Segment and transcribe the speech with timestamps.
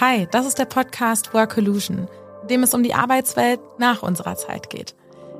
[0.00, 2.06] Hi, das ist der Podcast Workolution,
[2.42, 4.94] in dem es um die Arbeitswelt nach unserer Zeit geht.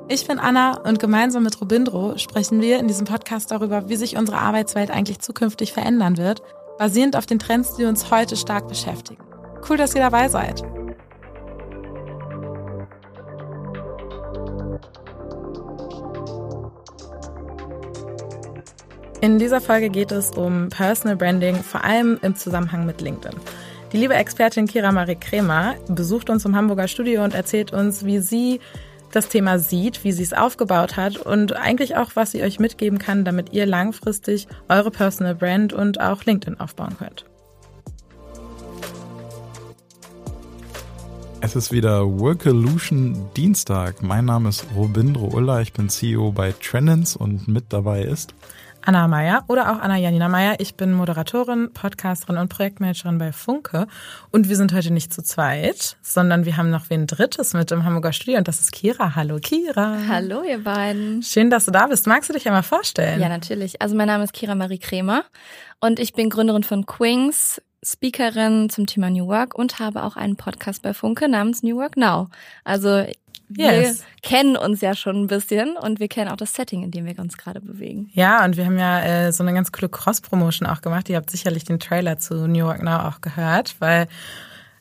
[0.09, 4.17] Ich bin Anna und gemeinsam mit Robindro sprechen wir in diesem Podcast darüber, wie sich
[4.17, 6.41] unsere Arbeitswelt eigentlich zukünftig verändern wird,
[6.77, 9.23] basierend auf den Trends, die uns heute stark beschäftigen.
[9.69, 10.61] Cool, dass ihr dabei seid.
[19.21, 23.39] In dieser Folge geht es um Personal Branding, vor allem im Zusammenhang mit LinkedIn.
[23.91, 28.19] Die liebe Expertin Kira Marie Kremer besucht uns im Hamburger Studio und erzählt uns, wie
[28.19, 28.59] sie
[29.11, 32.99] das Thema sieht, wie sie es aufgebaut hat und eigentlich auch, was sie euch mitgeben
[32.99, 37.25] kann, damit ihr langfristig eure Personal Brand und auch LinkedIn aufbauen könnt.
[41.41, 44.03] Es ist wieder Workolution Dienstag.
[44.03, 48.35] Mein Name ist Robindro Uller, ich bin CEO bei Trendens und mit dabei ist
[48.89, 50.55] Anna Meyer oder auch Anna Janina Meyer.
[50.57, 53.85] Ich bin Moderatorin, Podcasterin und Projektmanagerin bei Funke.
[54.31, 57.83] Und wir sind heute nicht zu zweit, sondern wir haben noch wen Drittes mit im
[57.83, 59.13] Hamburger Studio und das ist Kira.
[59.13, 59.95] Hallo Kira.
[60.07, 61.21] Hallo ihr beiden.
[61.21, 62.07] Schön, dass du da bist.
[62.07, 63.21] Magst du dich einmal vorstellen?
[63.21, 63.79] Ja, natürlich.
[63.79, 65.23] Also mein Name ist Kira Marie Kremer
[65.79, 70.35] und ich bin Gründerin von Quings, Speakerin zum Thema New Work und habe auch einen
[70.35, 72.29] Podcast bei Funke namens New Work Now.
[72.63, 73.05] Also
[73.49, 74.03] wir yes.
[74.21, 77.17] kennen uns ja schon ein bisschen und wir kennen auch das Setting, in dem wir
[77.19, 78.09] uns gerade bewegen.
[78.13, 81.09] Ja, und wir haben ja äh, so eine ganz coole Cross-Promotion auch gemacht.
[81.09, 84.07] Ihr habt sicherlich den Trailer zu New York Now auch gehört, weil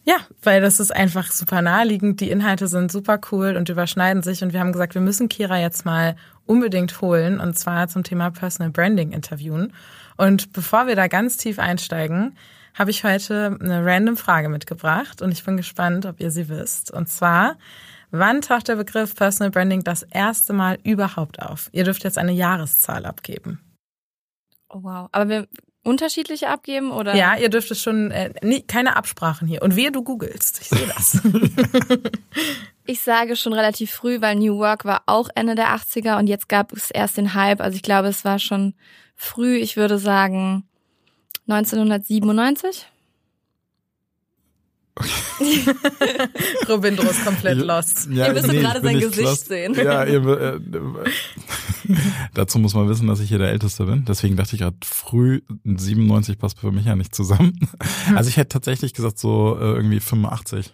[0.05, 2.21] ja, weil das ist einfach super naheliegend.
[2.21, 4.43] Die Inhalte sind super cool und überschneiden sich.
[4.43, 8.31] Und wir haben gesagt, wir müssen Kira jetzt mal unbedingt holen und zwar zum Thema
[8.31, 9.75] Personal Branding interviewen.
[10.17, 12.37] Und bevor wir da ganz tief einsteigen,
[12.73, 16.91] habe ich heute eine random Frage mitgebracht und ich bin gespannt, ob ihr sie wisst.
[16.91, 17.57] Und zwar,
[18.11, 21.69] Wann taucht der Begriff Personal Branding das erste Mal überhaupt auf?
[21.73, 23.61] Ihr dürft jetzt eine Jahreszahl abgeben.
[24.71, 25.09] Oh, wow.
[25.13, 25.49] Aber wir
[25.83, 27.15] unterschiedliche abgeben oder?
[27.15, 29.63] Ja, ihr dürft es schon, äh, nie, keine Absprachen hier.
[29.63, 30.61] Und wehe, du googelst.
[30.61, 31.21] Ich sehe das.
[32.87, 36.49] ich sage schon relativ früh, weil New Work war auch Ende der 80er und jetzt
[36.49, 37.61] gab es erst den Hype.
[37.61, 38.75] Also ich glaube, es war schon
[39.17, 39.57] früh.
[39.57, 40.65] Ich würde sagen
[41.49, 42.87] 1997.
[46.69, 48.09] Robindro ist komplett lost.
[48.11, 49.49] Ja, ihr müsst nee, gerade sein Gesicht lost.
[49.49, 49.75] sehen.
[49.75, 50.61] Ja, ihr, äh,
[52.35, 54.05] dazu muss man wissen, dass ich hier der Älteste bin.
[54.05, 57.59] Deswegen dachte ich gerade, früh 97 passt für mich ja nicht zusammen.
[58.15, 60.73] Also ich hätte tatsächlich gesagt, so äh, irgendwie 85.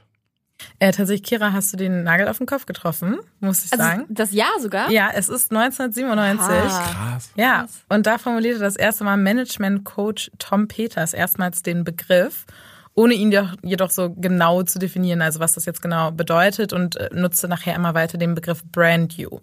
[0.78, 4.06] Äh, tatsächlich, Kira, hast du den Nagel auf den Kopf getroffen, muss ich also sagen.
[4.08, 4.90] Das Jahr sogar?
[4.90, 6.72] Ja, es ist 1997.
[6.72, 7.30] Ah, krass.
[7.36, 12.46] Ja, und da formulierte das erste Mal Management-Coach Tom Peters erstmals den Begriff
[12.94, 13.32] ohne ihn
[13.62, 17.74] jedoch so genau zu definieren, also was das jetzt genau bedeutet und äh, nutzte nachher
[17.74, 19.40] immer weiter den Begriff Brand You.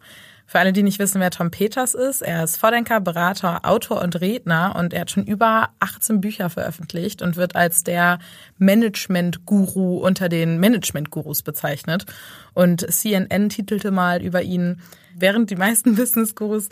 [0.51, 4.19] Für alle, die nicht wissen, wer Tom Peters ist, er ist Vordenker, Berater, Autor und
[4.19, 8.19] Redner und er hat schon über 18 Bücher veröffentlicht und wird als der
[8.57, 12.05] Management-Guru unter den Management-Gurus bezeichnet.
[12.53, 14.81] Und CNN titelte mal über ihn,
[15.15, 16.67] während die meisten Business-Gurus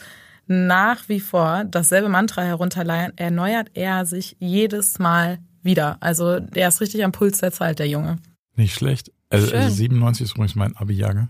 [0.46, 5.98] nach wie vor dasselbe Mantra herunterleiern, erneuert er sich jedes Mal wieder.
[6.00, 8.18] Also der ist richtig am Puls der Zeit, der Junge.
[8.56, 9.12] Nicht schlecht.
[9.30, 11.30] Also, also 97 ist übrigens mein Abi-Jahrgang.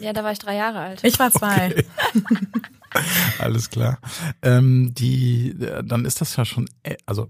[0.00, 1.04] Ja, da war ich drei Jahre alt.
[1.04, 1.66] Ich war zwei.
[1.66, 1.84] Okay.
[3.38, 3.98] Alles klar.
[4.42, 7.28] Ähm, die, dann ist das ja schon, äh, also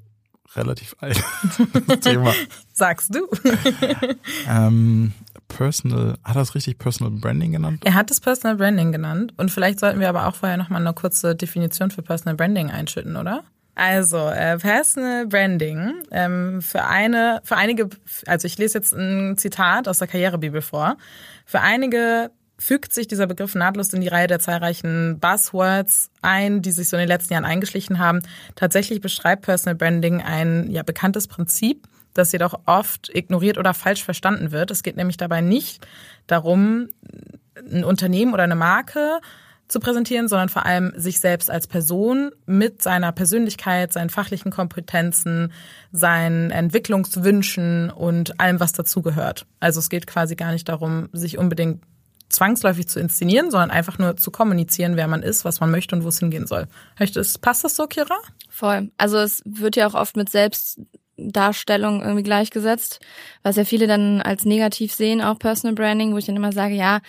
[0.57, 1.23] relativ alt.
[2.01, 2.33] Thema.
[2.73, 3.29] Sagst du.
[4.49, 5.13] ähm,
[5.49, 7.83] Personal, hat er es richtig Personal Branding genannt?
[7.85, 9.35] Er hat es Personal Branding genannt.
[9.37, 13.17] Und vielleicht sollten wir aber auch vorher nochmal eine kurze Definition für Personal Branding einschütten,
[13.17, 13.45] oder?
[13.75, 16.03] Also, äh, Personal Branding.
[16.11, 17.89] Ähm, für eine, für einige,
[18.27, 20.97] also ich lese jetzt ein Zitat aus der Karrierebibel vor.
[21.45, 26.71] Für einige fügt sich dieser Begriff nahtlos in die Reihe der zahlreichen Buzzwords ein, die
[26.71, 28.23] sich so in den letzten Jahren eingeschlichen haben.
[28.55, 34.53] Tatsächlich beschreibt Personal Branding ein ja bekanntes Prinzip, das jedoch oft ignoriert oder falsch verstanden
[34.53, 34.71] wird.
[34.71, 35.85] Es geht nämlich dabei nicht
[36.29, 36.89] darum,
[37.57, 39.21] ein Unternehmen oder eine Marke
[39.69, 45.53] zu präsentieren, sondern vor allem sich selbst als Person mit seiner Persönlichkeit, seinen fachlichen Kompetenzen,
[45.91, 49.47] seinen Entwicklungswünschen und allem, was dazugehört.
[49.61, 51.83] Also es geht quasi gar nicht darum, sich unbedingt
[52.29, 56.05] zwangsläufig zu inszenieren, sondern einfach nur zu kommunizieren, wer man ist, was man möchte und
[56.05, 56.67] wo es hingehen soll.
[57.41, 58.17] Passt das so, Kira?
[58.49, 58.91] Voll.
[58.99, 63.01] Also es wird ja auch oft mit Selbstdarstellung irgendwie gleichgesetzt,
[63.43, 66.75] was ja viele dann als negativ sehen, auch Personal Branding, wo ich dann immer sage,
[66.75, 67.01] ja,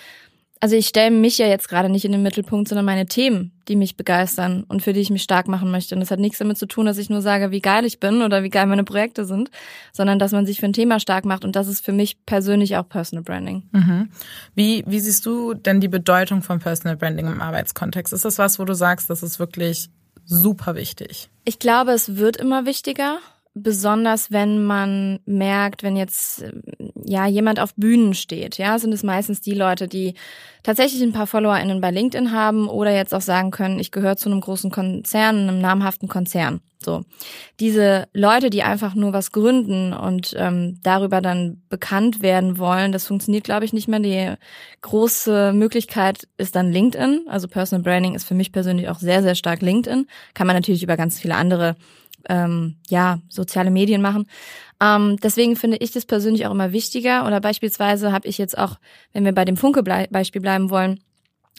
[0.65, 3.75] also ich stelle mich ja jetzt gerade nicht in den Mittelpunkt, sondern meine Themen, die
[3.75, 5.93] mich begeistern und für die ich mich stark machen möchte.
[5.93, 8.23] Und das hat nichts damit zu tun, dass ich nur sage, wie geil ich bin
[8.23, 9.51] oder wie geil meine Projekte sind,
[9.93, 11.45] sondern dass man sich für ein Thema stark macht.
[11.45, 13.61] Und das ist für mich persönlich auch Personal Branding.
[13.73, 14.09] Mhm.
[14.55, 18.11] Wie, wie siehst du denn die Bedeutung von Personal Branding im Arbeitskontext?
[18.11, 19.89] Ist das was, wo du sagst, das ist wirklich
[20.25, 21.29] super wichtig?
[21.43, 23.19] Ich glaube, es wird immer wichtiger
[23.55, 26.43] besonders wenn man merkt, wenn jetzt
[27.05, 30.13] ja jemand auf Bühnen steht, ja, sind es meistens die Leute, die
[30.61, 34.29] tatsächlich ein paar FollowerInnen bei LinkedIn haben oder jetzt auch sagen können, ich gehöre zu
[34.29, 36.59] einem großen Konzern, einem namhaften Konzern.
[36.85, 37.03] So
[37.59, 43.07] diese Leute, die einfach nur was gründen und ähm, darüber dann bekannt werden wollen, das
[43.07, 43.99] funktioniert, glaube ich, nicht mehr.
[43.99, 44.35] Die
[44.81, 47.25] große Möglichkeit ist dann LinkedIn.
[47.27, 50.05] Also Personal Branding ist für mich persönlich auch sehr, sehr stark LinkedIn.
[50.33, 51.75] Kann man natürlich über ganz viele andere
[52.29, 54.27] ähm, ja, soziale Medien machen.
[54.81, 57.25] Ähm, deswegen finde ich das persönlich auch immer wichtiger.
[57.25, 58.77] Oder beispielsweise habe ich jetzt auch,
[59.13, 60.99] wenn wir bei dem Funke-Beispiel bleiben wollen,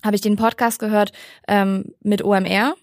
[0.05, 1.13] habe ich den Podcast gehört
[1.49, 2.75] ähm, mit OMR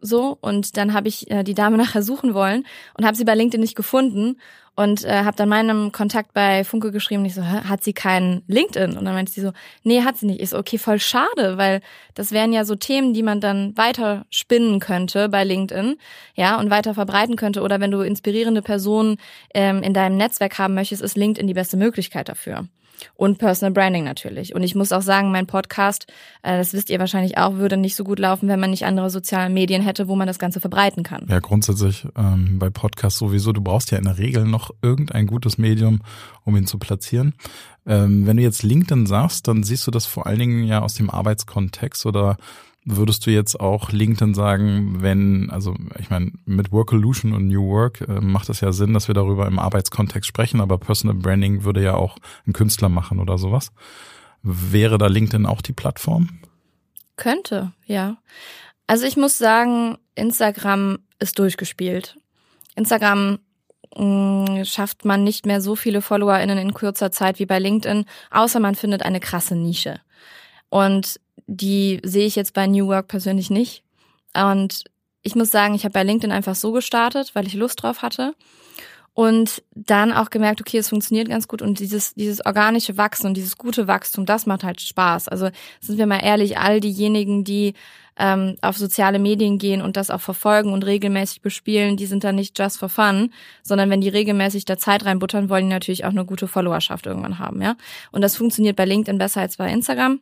[0.00, 2.64] so und dann habe ich äh, die Dame nachher suchen wollen
[2.94, 4.36] und habe sie bei LinkedIn nicht gefunden
[4.78, 8.96] und äh, habe dann meinem Kontakt bei Funke geschrieben, ich so, hat sie keinen LinkedIn?
[8.96, 9.50] Und dann meinte sie so,
[9.82, 10.40] nee, hat sie nicht.
[10.40, 11.80] Ich so, okay, voll schade, weil
[12.14, 15.96] das wären ja so Themen, die man dann weiter spinnen könnte bei LinkedIn,
[16.36, 17.62] ja, und weiter verbreiten könnte.
[17.62, 19.16] Oder wenn du inspirierende Personen
[19.52, 22.68] ähm, in deinem Netzwerk haben möchtest, ist LinkedIn die beste Möglichkeit dafür.
[23.14, 24.54] Und Personal Branding natürlich.
[24.54, 26.06] Und ich muss auch sagen, mein Podcast,
[26.42, 29.10] äh, das wisst ihr wahrscheinlich auch, würde nicht so gut laufen, wenn man nicht andere
[29.10, 31.26] soziale Medien hätte, wo man das Ganze verbreiten kann.
[31.28, 33.52] Ja, grundsätzlich ähm, bei Podcasts sowieso.
[33.52, 36.00] Du brauchst ja in der Regel noch irgendein gutes Medium,
[36.44, 37.34] um ihn zu platzieren.
[37.86, 40.94] Ähm, wenn du jetzt LinkedIn sagst, dann siehst du das vor allen Dingen ja aus
[40.94, 42.36] dem Arbeitskontext oder
[42.90, 48.00] Würdest du jetzt auch LinkedIn sagen, wenn, also ich meine, mit Workolution und New Work
[48.00, 51.82] äh, macht es ja Sinn, dass wir darüber im Arbeitskontext sprechen, aber Personal Branding würde
[51.82, 53.72] ja auch ein Künstler machen oder sowas.
[54.42, 56.40] Wäre da LinkedIn auch die Plattform?
[57.16, 58.16] Könnte, ja.
[58.86, 62.16] Also ich muss sagen, Instagram ist durchgespielt.
[62.74, 63.38] Instagram
[63.94, 68.06] mh, mm, schafft man nicht mehr so viele FollowerInnen in kurzer Zeit wie bei LinkedIn,
[68.30, 70.00] außer man findet eine krasse Nische.
[70.70, 73.82] Und die sehe ich jetzt bei New Work persönlich nicht.
[74.34, 74.84] Und
[75.22, 78.34] ich muss sagen, ich habe bei LinkedIn einfach so gestartet, weil ich Lust drauf hatte.
[79.14, 83.36] Und dann auch gemerkt, okay, es funktioniert ganz gut und dieses, dieses organische Wachsen und
[83.36, 85.26] dieses gute Wachstum, das macht halt Spaß.
[85.26, 85.48] Also
[85.80, 87.74] sind wir mal ehrlich, all diejenigen, die
[88.16, 92.36] ähm, auf soziale Medien gehen und das auch verfolgen und regelmäßig bespielen, die sind dann
[92.36, 93.32] nicht just for fun,
[93.64, 97.40] sondern wenn die regelmäßig da Zeit reinbuttern, wollen die natürlich auch eine gute Followerschaft irgendwann
[97.40, 97.76] haben, ja.
[98.12, 100.20] Und das funktioniert bei LinkedIn besser als bei Instagram.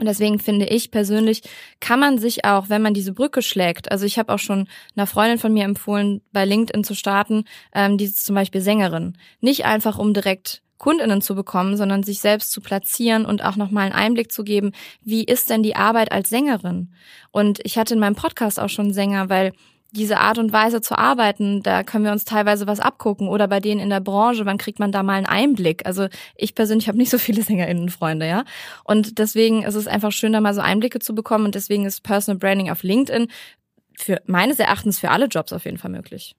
[0.00, 1.42] Und deswegen finde ich persönlich,
[1.78, 4.66] kann man sich auch, wenn man diese Brücke schlägt, also ich habe auch schon
[4.96, 7.44] einer Freundin von mir empfohlen, bei LinkedIn zu starten,
[7.74, 9.18] ähm, die ist zum Beispiel Sängerin.
[9.40, 13.84] Nicht einfach, um direkt Kundinnen zu bekommen, sondern sich selbst zu platzieren und auch nochmal
[13.84, 16.94] einen Einblick zu geben, wie ist denn die Arbeit als Sängerin?
[17.30, 19.52] Und ich hatte in meinem Podcast auch schon Sänger, weil
[19.92, 23.28] diese Art und Weise zu arbeiten, da können wir uns teilweise was abgucken.
[23.28, 25.86] Oder bei denen in der Branche, wann kriegt man da mal einen Einblick?
[25.86, 28.44] Also ich persönlich habe nicht so viele SängerInnenfreunde, ja.
[28.84, 31.46] Und deswegen ist es einfach schön, da mal so Einblicke zu bekommen.
[31.46, 33.28] Und deswegen ist Personal Branding auf LinkedIn
[33.96, 36.34] für meines Erachtens für alle Jobs auf jeden Fall möglich.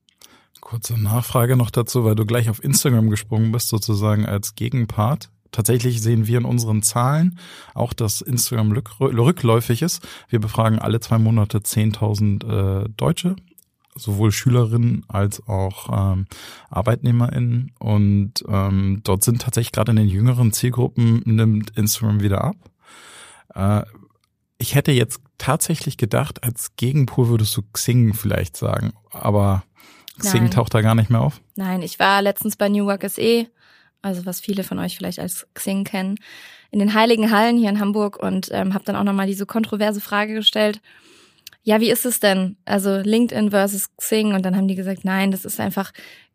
[0.59, 5.29] Kurze Nachfrage noch dazu, weil du gleich auf Instagram gesprungen bist, sozusagen als Gegenpart.
[5.51, 7.37] Tatsächlich sehen wir in unseren Zahlen
[7.73, 10.07] auch, dass Instagram rückläufig ist.
[10.29, 13.35] Wir befragen alle zwei Monate 10.000 äh, Deutsche,
[13.95, 16.25] sowohl Schülerinnen als auch ähm,
[16.69, 17.71] ArbeitnehmerInnen.
[17.79, 22.55] Und ähm, dort sind tatsächlich gerade in den jüngeren Zielgruppen nimmt Instagram wieder ab.
[23.53, 23.83] Äh,
[24.57, 29.63] ich hätte jetzt tatsächlich gedacht, als Gegenpol würdest du Xing vielleicht sagen, aber
[30.19, 30.51] Xing Nein.
[30.51, 31.41] taucht da gar nicht mehr auf.
[31.55, 33.47] Nein, ich war letztens bei New Work SE
[34.01, 36.17] also was viele von euch vielleicht als Xing kennen,
[36.71, 40.01] in den Heiligen Hallen hier in Hamburg und ähm, habe dann auch nochmal diese kontroverse
[40.01, 40.81] Frage gestellt.
[41.63, 42.57] Ja, wie ist es denn?
[42.65, 45.91] Also LinkedIn versus Xing und dann haben die gesagt, nein, das ist einfach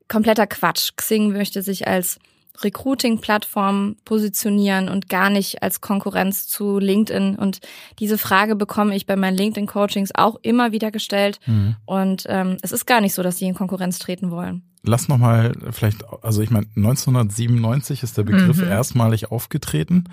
[0.09, 0.93] kompletter Quatsch.
[0.97, 2.19] Xing möchte sich als
[2.63, 7.37] Recruiting-Plattform positionieren und gar nicht als Konkurrenz zu LinkedIn.
[7.37, 7.61] Und
[7.99, 11.41] diese Frage bekomme ich bei meinen LinkedIn-Coachings auch immer wieder gestellt.
[11.47, 11.77] Mhm.
[11.85, 14.63] Und ähm, es ist gar nicht so, dass die in Konkurrenz treten wollen.
[14.83, 18.69] Lass noch mal vielleicht, also ich meine, 1997 ist der Begriff mhm.
[18.69, 20.05] erstmalig aufgetreten.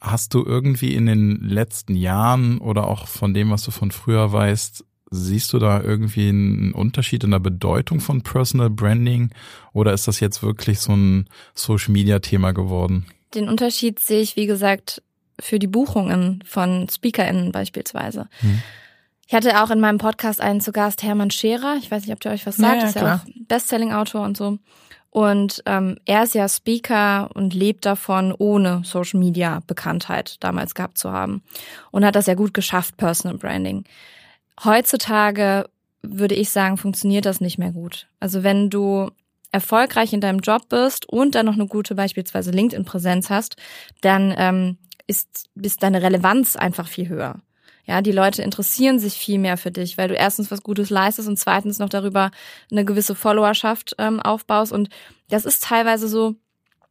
[0.00, 4.32] Hast du irgendwie in den letzten Jahren oder auch von dem, was du von früher
[4.32, 9.30] weißt, siehst du da irgendwie einen Unterschied in der Bedeutung von Personal Branding
[9.72, 13.06] oder ist das jetzt wirklich so ein Social Media Thema geworden?
[13.34, 15.02] Den Unterschied sehe ich, wie gesagt,
[15.40, 18.28] für die Buchungen von SpeakerInnen beispielsweise.
[18.40, 18.62] Hm.
[19.26, 21.76] Ich hatte auch in meinem Podcast einen zu Gast, Hermann Scherer.
[21.78, 22.76] Ich weiß nicht, ob der euch was sagt.
[22.76, 24.58] Ja, ja, ist ja auch Bestselling-Autor und so.
[25.10, 30.98] Und ähm, er ist ja Speaker und lebt davon, ohne Social Media Bekanntheit damals gehabt
[30.98, 31.42] zu haben.
[31.92, 33.84] Und hat das ja gut geschafft, Personal Branding.
[34.62, 35.68] Heutzutage
[36.02, 38.06] würde ich sagen, funktioniert das nicht mehr gut.
[38.20, 39.10] Also wenn du
[39.50, 43.56] erfolgreich in deinem Job bist und dann noch eine gute beispielsweise LinkedIn-Präsenz hast,
[44.00, 47.40] dann ähm, ist, ist deine Relevanz einfach viel höher.
[47.86, 51.28] Ja, die Leute interessieren sich viel mehr für dich, weil du erstens was Gutes leistest
[51.28, 52.30] und zweitens noch darüber
[52.70, 54.72] eine gewisse Followerschaft ähm, aufbaust.
[54.72, 54.88] Und
[55.28, 56.34] das ist teilweise so,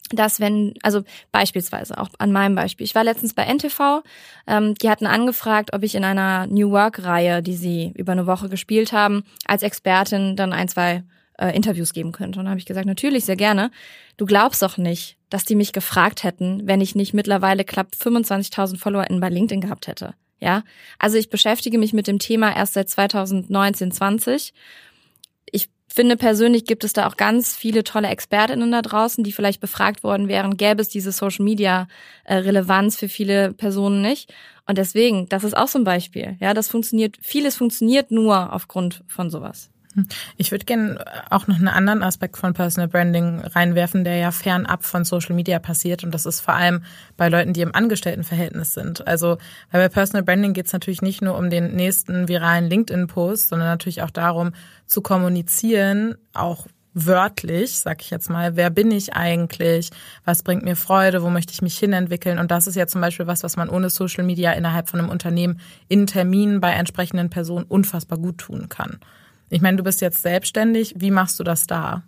[0.09, 4.03] dass wenn, also beispielsweise auch an meinem Beispiel, ich war letztens bei NTV,
[4.47, 8.49] ähm, die hatten angefragt, ob ich in einer New Work-Reihe, die sie über eine Woche
[8.49, 11.03] gespielt haben, als Expertin dann ein, zwei
[11.39, 12.39] äh, Interviews geben könnte.
[12.39, 13.71] Und dann habe ich gesagt, natürlich, sehr gerne.
[14.17, 18.77] Du glaubst doch nicht, dass die mich gefragt hätten, wenn ich nicht mittlerweile knapp 25.000
[18.77, 20.13] FollowerInnen bei LinkedIn gehabt hätte.
[20.39, 20.63] Ja,
[20.99, 24.53] also ich beschäftige mich mit dem Thema erst seit 2019, 20.
[25.87, 30.03] Finde persönlich gibt es da auch ganz viele tolle Expertinnen da draußen, die vielleicht befragt
[30.03, 31.87] worden wären, gäbe es diese Social Media
[32.23, 34.33] äh, Relevanz für viele Personen nicht.
[34.65, 36.37] Und deswegen, das ist auch so ein Beispiel.
[36.39, 39.69] Ja, das funktioniert, vieles funktioniert nur aufgrund von sowas.
[40.37, 44.83] Ich würde gerne auch noch einen anderen Aspekt von Personal Branding reinwerfen, der ja fernab
[44.83, 46.03] von Social Media passiert.
[46.03, 46.83] Und das ist vor allem
[47.17, 49.05] bei Leuten, die im Angestelltenverhältnis sind.
[49.07, 49.37] Also
[49.71, 53.67] weil bei Personal Branding geht es natürlich nicht nur um den nächsten viralen LinkedIn-Post, sondern
[53.67, 54.51] natürlich auch darum
[54.85, 59.89] zu kommunizieren, auch wörtlich, sag ich jetzt mal, wer bin ich eigentlich,
[60.25, 62.39] was bringt mir Freude, wo möchte ich mich hinentwickeln.
[62.39, 65.09] Und das ist ja zum Beispiel was, was man ohne Social Media innerhalb von einem
[65.09, 68.99] Unternehmen in Terminen bei entsprechenden Personen unfassbar gut tun kann.
[69.53, 70.95] Ich meine, du bist jetzt selbstständig.
[70.97, 72.01] Wie machst du das da?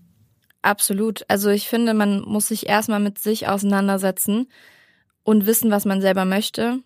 [0.63, 1.23] Absolut.
[1.27, 4.47] Also ich finde, man muss sich erstmal mit sich auseinandersetzen
[5.21, 6.79] und wissen, was man selber möchte.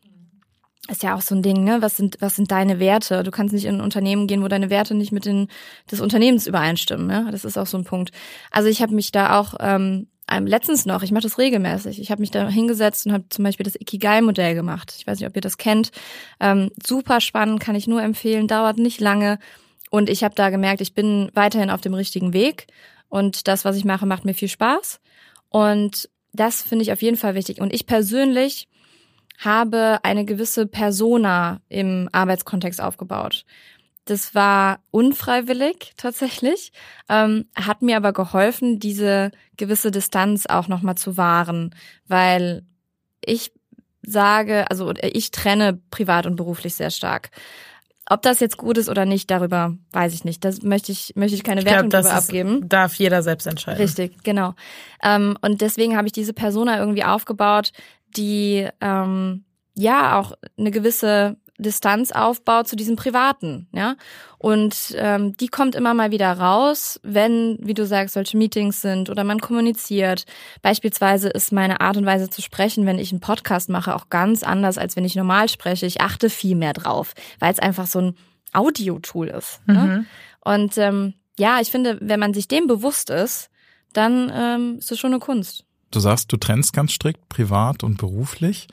[0.89, 1.81] Ist ja auch so ein Ding, ne?
[1.81, 3.23] Was sind, was sind deine Werte?
[3.23, 5.47] Du kannst nicht in ein Unternehmen gehen, wo deine Werte nicht mit den
[5.89, 7.07] des Unternehmens übereinstimmen.
[7.07, 7.29] Ne?
[7.31, 8.11] Das ist auch so ein Punkt.
[8.51, 12.01] Also ich habe mich da auch ähm, letztens noch, ich mache das regelmäßig.
[12.01, 14.93] Ich habe mich da hingesetzt und habe zum Beispiel das Ikigai-Modell gemacht.
[14.97, 15.91] Ich weiß nicht, ob ihr das kennt.
[16.41, 18.49] Ähm, super spannend, kann ich nur empfehlen.
[18.49, 19.39] Dauert nicht lange
[19.89, 22.67] und ich habe da gemerkt, ich bin weiterhin auf dem richtigen Weg
[23.09, 24.99] und das, was ich mache, macht mir viel Spaß.
[25.49, 27.59] Und das finde ich auf jeden Fall wichtig.
[27.59, 28.67] Und ich persönlich
[29.39, 33.45] habe eine gewisse Persona im Arbeitskontext aufgebaut.
[34.05, 36.71] Das war unfreiwillig tatsächlich,
[37.09, 41.75] ähm, hat mir aber geholfen, diese gewisse Distanz auch nochmal zu wahren,
[42.07, 42.63] weil
[43.23, 43.51] ich
[44.01, 47.29] sage, also ich trenne privat und beruflich sehr stark.
[48.11, 50.43] Ob das jetzt gut ist oder nicht, darüber weiß ich nicht.
[50.43, 52.67] Das möchte ich, möchte ich keine ich Wertung glaub, darüber abgeben.
[52.67, 53.79] Darf jeder selbst entscheiden.
[53.79, 54.55] Richtig, genau.
[55.03, 57.71] Ähm, und deswegen habe ich diese Persona irgendwie aufgebaut,
[58.17, 59.43] die ähm,
[59.75, 63.95] ja auch eine gewisse Distanz aufbaut zu diesem Privaten, ja.
[64.37, 69.09] Und ähm, die kommt immer mal wieder raus, wenn, wie du sagst, solche Meetings sind
[69.09, 70.25] oder man kommuniziert.
[70.61, 74.43] Beispielsweise ist meine Art und Weise zu sprechen, wenn ich einen Podcast mache, auch ganz
[74.43, 75.85] anders, als wenn ich normal spreche.
[75.85, 78.15] Ich achte viel mehr drauf, weil es einfach so ein
[78.53, 79.59] Audio-Tool ist.
[79.67, 79.73] Ne?
[79.73, 80.05] Mhm.
[80.41, 83.49] Und ähm, ja, ich finde, wenn man sich dem bewusst ist,
[83.93, 85.65] dann ähm, ist es schon eine Kunst.
[85.91, 88.67] Du sagst, du trennst ganz strikt privat und beruflich.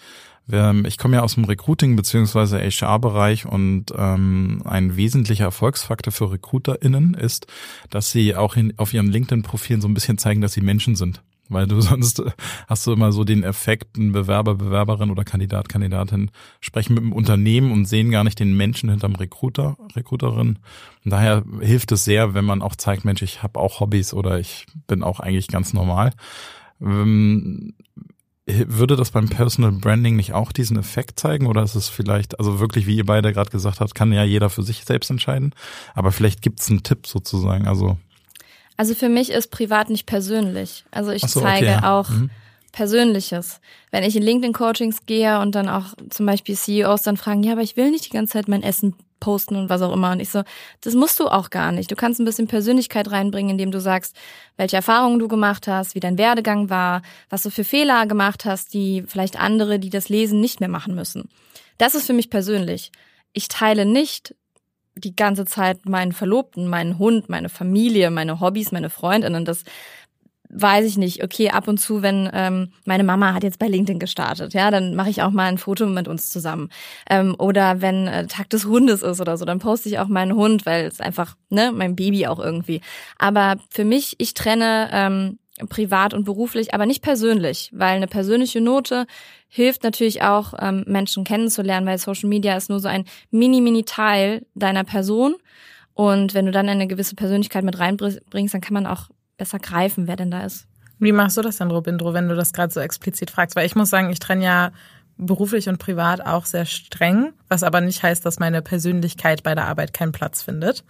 [0.50, 6.32] Ähm, ich komme ja aus dem Recruiting beziehungsweise HR-Bereich und ähm, ein wesentlicher Erfolgsfaktor für
[6.32, 7.46] RecruiterInnen ist,
[7.90, 11.22] dass sie auch in, auf ihren LinkedIn-Profilen so ein bisschen zeigen, dass sie Menschen sind.
[11.48, 12.22] Weil du sonst
[12.68, 17.12] hast du immer so den Effekt, ein Bewerber, Bewerberin oder Kandidat, Kandidatin sprechen mit dem
[17.12, 20.58] Unternehmen und sehen gar nicht den Menschen hinterm Recruiter, Recruiterin.
[21.04, 24.38] Und daher hilft es sehr, wenn man auch zeigt, Mensch, ich habe auch Hobbys oder
[24.38, 26.12] ich bin auch eigentlich ganz normal.
[26.80, 27.74] Ähm,
[28.46, 32.60] würde das beim Personal Branding nicht auch diesen Effekt zeigen oder ist es vielleicht, also
[32.60, 35.52] wirklich, wie ihr beide gerade gesagt habt, kann ja jeder für sich selbst entscheiden,
[35.94, 37.98] aber vielleicht gibt es einen Tipp sozusagen, also.
[38.76, 40.84] Also für mich ist privat nicht persönlich.
[40.90, 41.98] Also ich so, zeige okay, ja.
[41.98, 42.30] auch mhm.
[42.72, 43.60] Persönliches.
[43.90, 47.62] Wenn ich in LinkedIn-Coachings gehe und dann auch zum Beispiel CEOs dann fragen, ja, aber
[47.62, 48.94] ich will nicht die ganze Zeit mein Essen
[49.26, 50.12] posten und was auch immer.
[50.12, 50.44] Und ich so,
[50.82, 51.90] das musst du auch gar nicht.
[51.90, 54.14] Du kannst ein bisschen Persönlichkeit reinbringen, indem du sagst,
[54.56, 58.72] welche Erfahrungen du gemacht hast, wie dein Werdegang war, was du für Fehler gemacht hast,
[58.72, 61.28] die vielleicht andere, die das lesen, nicht mehr machen müssen.
[61.76, 62.92] Das ist für mich persönlich.
[63.32, 64.36] Ich teile nicht
[64.94, 69.44] die ganze Zeit meinen Verlobten, meinen Hund, meine Familie, meine Hobbys, meine Freundinnen.
[69.44, 69.64] Das
[70.50, 73.98] weiß ich nicht, okay, ab und zu, wenn ähm, meine Mama hat jetzt bei LinkedIn
[73.98, 76.70] gestartet, ja, dann mache ich auch mal ein Foto mit uns zusammen.
[77.08, 80.34] Ähm, oder wenn äh, Tag des Hundes ist oder so, dann poste ich auch meinen
[80.34, 82.80] Hund, weil es einfach, ne, mein Baby auch irgendwie.
[83.18, 85.38] Aber für mich, ich trenne ähm,
[85.68, 89.06] privat und beruflich, aber nicht persönlich, weil eine persönliche Note
[89.48, 94.84] hilft natürlich auch, ähm, Menschen kennenzulernen, weil Social Media ist nur so ein mini-mini-Teil deiner
[94.84, 95.36] Person.
[95.94, 98.20] Und wenn du dann eine gewisse Persönlichkeit mit reinbringst,
[98.52, 100.66] dann kann man auch besser greifen, wer denn da ist.
[100.98, 103.54] Wie machst du das denn, Robindro, wenn du das gerade so explizit fragst?
[103.54, 104.72] Weil ich muss sagen, ich trenne ja
[105.18, 109.66] beruflich und privat auch sehr streng, was aber nicht heißt, dass meine Persönlichkeit bei der
[109.66, 110.84] Arbeit keinen Platz findet.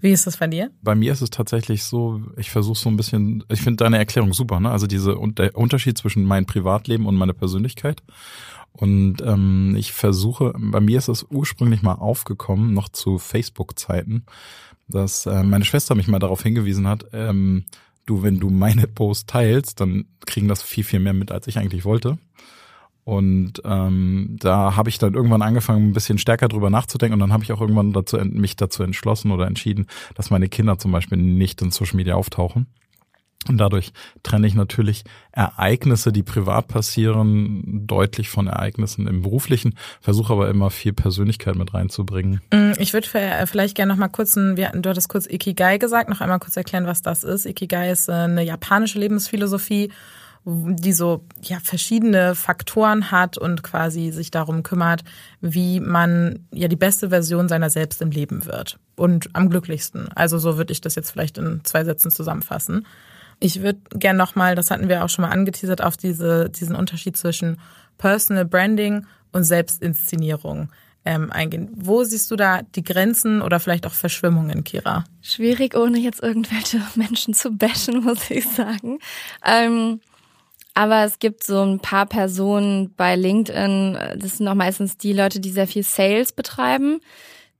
[0.00, 0.70] Wie ist das bei dir?
[0.82, 4.32] Bei mir ist es tatsächlich so, ich versuche so ein bisschen, ich finde deine Erklärung
[4.32, 4.70] super, ne?
[4.70, 8.02] Also diese der Unterschied zwischen meinem Privatleben und meiner Persönlichkeit.
[8.72, 14.24] Und ähm, ich versuche, bei mir ist es ursprünglich mal aufgekommen, noch zu Facebook-Zeiten,
[14.88, 17.64] dass äh, meine Schwester mich mal darauf hingewiesen hat, ähm,
[18.06, 21.58] du, wenn du meine Post teilst, dann kriegen das viel, viel mehr mit, als ich
[21.58, 22.18] eigentlich wollte.
[23.04, 27.32] Und ähm, da habe ich dann irgendwann angefangen, ein bisschen stärker drüber nachzudenken und dann
[27.32, 31.16] habe ich auch irgendwann dazu, mich dazu entschlossen oder entschieden, dass meine Kinder zum Beispiel
[31.16, 32.66] nicht in Social Media auftauchen.
[33.46, 33.92] Und dadurch
[34.22, 40.70] trenne ich natürlich Ereignisse, die privat passieren, deutlich von Ereignissen im beruflichen, versuche aber immer
[40.70, 42.40] viel Persönlichkeit mit reinzubringen.
[42.52, 43.08] Mm, ich würde
[43.46, 46.86] vielleicht gerne noch mal kurz, ein, du hattest kurz Ikigai gesagt, noch einmal kurz erklären,
[46.86, 47.46] was das ist.
[47.46, 49.90] Ikigai ist äh, eine japanische Lebensphilosophie,
[50.44, 55.04] die so ja verschiedene Faktoren hat und quasi sich darum kümmert,
[55.40, 60.08] wie man ja die beste Version seiner selbst im Leben wird und am glücklichsten.
[60.14, 62.86] Also so würde ich das jetzt vielleicht in zwei Sätzen zusammenfassen.
[63.40, 67.16] Ich würde gern nochmal, das hatten wir auch schon mal angeteasert, auf diese, diesen Unterschied
[67.16, 67.58] zwischen
[67.98, 70.70] Personal Branding und Selbstinszenierung
[71.04, 71.70] ähm, eingehen.
[71.74, 75.04] Wo siehst du da die Grenzen oder vielleicht auch Verschwimmungen, Kira?
[75.22, 78.98] Schwierig, ohne jetzt irgendwelche Menschen zu bashen, muss ich sagen.
[79.44, 80.00] Ähm,
[80.74, 85.40] aber es gibt so ein paar Personen bei LinkedIn, das sind auch meistens die Leute,
[85.40, 87.00] die sehr viel Sales betreiben,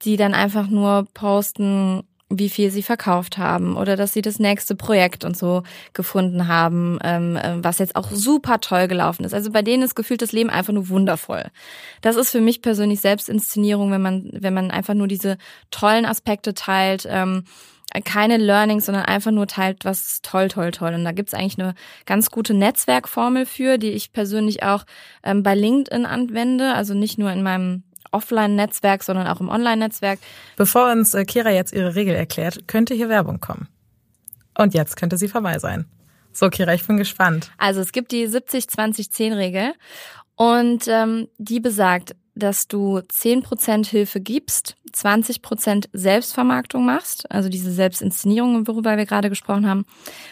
[0.03, 4.75] die dann einfach nur posten, wie viel sie verkauft haben oder dass sie das nächste
[4.75, 5.63] Projekt und so
[5.95, 9.33] gefunden haben, ähm, äh, was jetzt auch super toll gelaufen ist.
[9.33, 11.45] Also bei denen ist gefühlt das Leben einfach nur wundervoll.
[12.03, 15.39] Das ist für mich persönlich Selbstinszenierung, wenn man, wenn man einfach nur diese
[15.71, 17.07] tollen Aspekte teilt.
[17.09, 17.45] Ähm,
[18.05, 20.93] keine Learnings, sondern einfach nur teilt, was toll, toll, toll.
[20.93, 24.85] Und da gibt's eigentlich eine ganz gute Netzwerkformel für, die ich persönlich auch
[25.25, 26.75] ähm, bei LinkedIn anwende.
[26.75, 30.19] Also nicht nur in meinem Offline-Netzwerk, sondern auch im Online-Netzwerk.
[30.57, 33.69] Bevor uns äh, Kira jetzt ihre Regel erklärt, könnte hier Werbung kommen.
[34.57, 35.87] Und jetzt könnte sie vorbei sein.
[36.33, 37.51] So, Kira, ich bin gespannt.
[37.59, 39.73] Also es gibt die 70-20-10-Regel
[40.37, 48.67] und ähm, die besagt, dass du 10% Hilfe gibst, 20% Selbstvermarktung machst, also diese Selbstinszenierung,
[48.67, 49.85] worüber wir gerade gesprochen haben,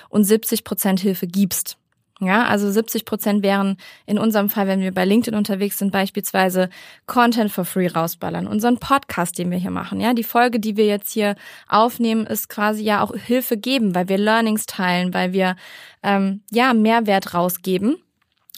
[0.08, 1.76] und 70% Hilfe gibst.
[2.18, 3.76] Ja, also 70 Prozent wären
[4.06, 6.70] in unserem Fall, wenn wir bei LinkedIn unterwegs sind, beispielsweise
[7.04, 8.46] Content for free rausballern.
[8.46, 10.00] Unseren Podcast, den wir hier machen.
[10.00, 11.36] Ja, die Folge, die wir jetzt hier
[11.68, 15.56] aufnehmen, ist quasi ja auch Hilfe geben, weil wir Learnings teilen, weil wir
[16.02, 17.96] ähm, ja Mehrwert rausgeben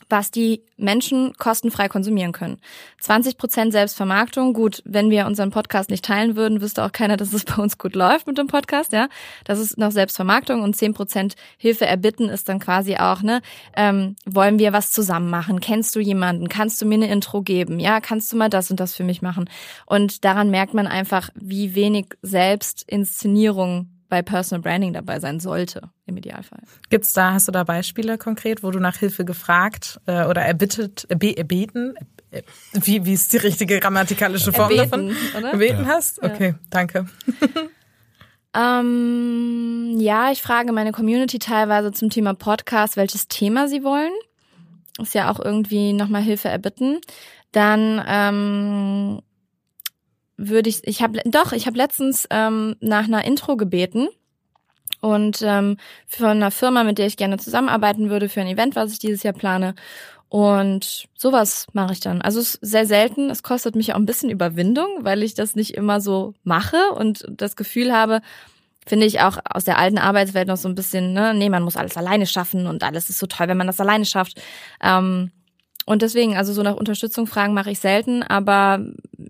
[0.09, 2.59] was die Menschen kostenfrei konsumieren können.
[3.01, 4.53] 20 Prozent Selbstvermarktung.
[4.53, 7.79] Gut, wenn wir unseren Podcast nicht teilen würden, wüsste auch keiner, dass es bei uns
[7.79, 8.93] gut läuft mit dem Podcast.
[8.93, 9.09] Ja,
[9.45, 13.43] das ist noch Selbstvermarktung und 10 Prozent Hilfe erbitten ist dann quasi auch ne.
[13.77, 15.61] Ähm, wollen wir was zusammen machen?
[15.61, 16.49] Kennst du jemanden?
[16.49, 17.81] Kannst du mir eine Intro geben?
[17.81, 19.51] Ja, kannst du mal das und das für mich machen?
[19.87, 26.17] Und daran merkt man einfach, wie wenig Selbstinszenierung bei Personal Branding dabei sein sollte, im
[26.17, 26.61] Idealfall.
[26.89, 31.07] Gibt's da, hast du da Beispiele konkret, wo du nach Hilfe gefragt äh, oder erbittet,
[31.09, 31.95] erbe, erbeten,
[32.31, 32.43] äh,
[32.73, 35.17] wie, wie ist die richtige grammatikalische Form erbeten, davon?
[35.39, 35.53] Oder?
[35.53, 35.89] Erbeten ja.
[35.89, 36.23] hast?
[36.23, 36.59] Okay, ja.
[36.71, 37.07] danke.
[38.55, 44.13] ähm, ja, ich frage meine Community teilweise zum Thema Podcast, welches Thema sie wollen.
[45.01, 47.01] Ist ja auch irgendwie nochmal Hilfe erbitten.
[47.53, 49.23] Dann ähm,
[50.39, 54.09] würde ich, ich habe doch, ich habe letztens ähm, nach einer Intro gebeten
[55.01, 58.93] und ähm, für eine Firma, mit der ich gerne zusammenarbeiten würde, für ein Event, was
[58.93, 59.75] ich dieses Jahr plane.
[60.31, 62.21] Und sowas mache ich dann.
[62.21, 63.31] Also es ist sehr selten.
[63.31, 67.25] Es kostet mich auch ein bisschen Überwindung, weil ich das nicht immer so mache und
[67.31, 68.21] das Gefühl habe,
[68.87, 71.77] finde ich auch aus der alten Arbeitswelt noch so ein bisschen, ne, nee, man muss
[71.77, 74.41] alles alleine schaffen und alles ist so toll, wenn man das alleine schafft.
[74.83, 75.31] Ähm,
[75.89, 78.85] und deswegen, also so nach Unterstützung fragen mache ich selten, aber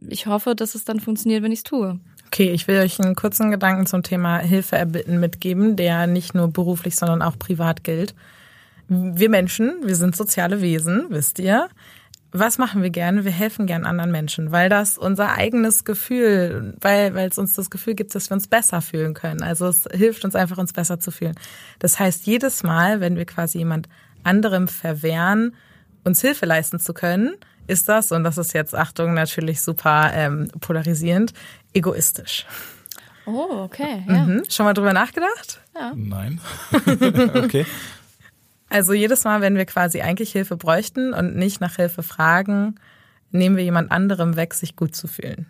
[0.08, 2.00] ich hoffe, dass es dann funktioniert, wenn ich es tue.
[2.26, 6.48] Okay, ich will euch einen kurzen Gedanken zum Thema Hilfe erbitten mitgeben, der nicht nur
[6.48, 8.12] beruflich, sondern auch privat gilt.
[8.88, 11.68] Wir Menschen, wir sind soziale Wesen, wisst ihr.
[12.32, 13.24] was machen wir gerne?
[13.24, 17.70] Wir helfen gern anderen Menschen, weil das unser eigenes Gefühl, weil, weil es uns das
[17.70, 19.42] Gefühl gibt, dass wir uns besser fühlen können.
[19.42, 21.36] Also es hilft uns einfach, uns besser zu fühlen.
[21.78, 23.88] Das heißt, jedes Mal, wenn wir quasi jemand
[24.24, 25.54] anderem verwehren,
[26.04, 27.34] uns Hilfe leisten zu können,
[27.66, 31.32] ist das, und das ist jetzt, Achtung, natürlich super ähm, polarisierend,
[31.74, 32.46] egoistisch.
[33.26, 34.02] Oh, okay.
[34.08, 34.24] Ja.
[34.24, 34.42] Mhm.
[34.48, 35.60] Schon mal drüber nachgedacht?
[35.74, 35.92] Ja.
[35.94, 36.40] Nein.
[37.34, 37.66] okay.
[38.70, 42.76] Also jedes Mal, wenn wir quasi eigentlich Hilfe bräuchten und nicht nach Hilfe fragen,
[43.30, 45.46] nehmen wir jemand anderem weg, sich gut zu fühlen.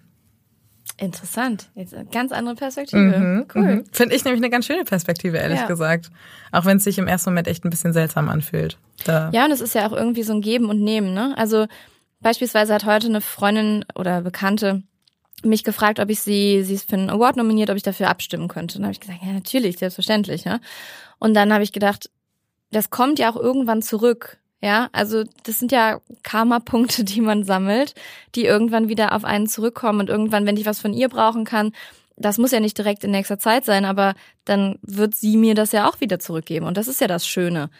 [0.96, 1.70] Interessant.
[1.76, 3.18] Jetzt eine ganz andere Perspektive.
[3.18, 3.62] Mhm, cool.
[3.62, 3.84] mhm.
[3.92, 5.66] Finde ich nämlich eine ganz schöne Perspektive, ehrlich Ja.
[5.66, 6.10] gesagt.
[6.50, 8.78] Auch wenn es sich im ersten Moment echt ein bisschen seltsam anfühlt.
[9.04, 9.30] Da.
[9.32, 11.36] Ja, und es ist ja auch irgendwie so ein Geben und Nehmen, ne?
[11.36, 11.66] Also
[12.20, 14.82] beispielsweise hat heute eine Freundin oder Bekannte
[15.44, 18.48] mich gefragt, ob ich sie, sie ist für einen Award nominiert, ob ich dafür abstimmen
[18.48, 18.76] könnte.
[18.76, 20.58] Und dann habe ich gesagt, ja, natürlich, selbstverständlich, ja.
[21.18, 22.10] Und dann habe ich gedacht,
[22.70, 24.38] das kommt ja auch irgendwann zurück.
[24.60, 27.94] Ja, also das sind ja Karma-Punkte, die man sammelt,
[28.34, 31.72] die irgendwann wieder auf einen zurückkommen und irgendwann, wenn ich was von ihr brauchen kann,
[32.16, 35.70] das muss ja nicht direkt in nächster Zeit sein, aber dann wird sie mir das
[35.70, 37.70] ja auch wieder zurückgeben und das ist ja das Schöne.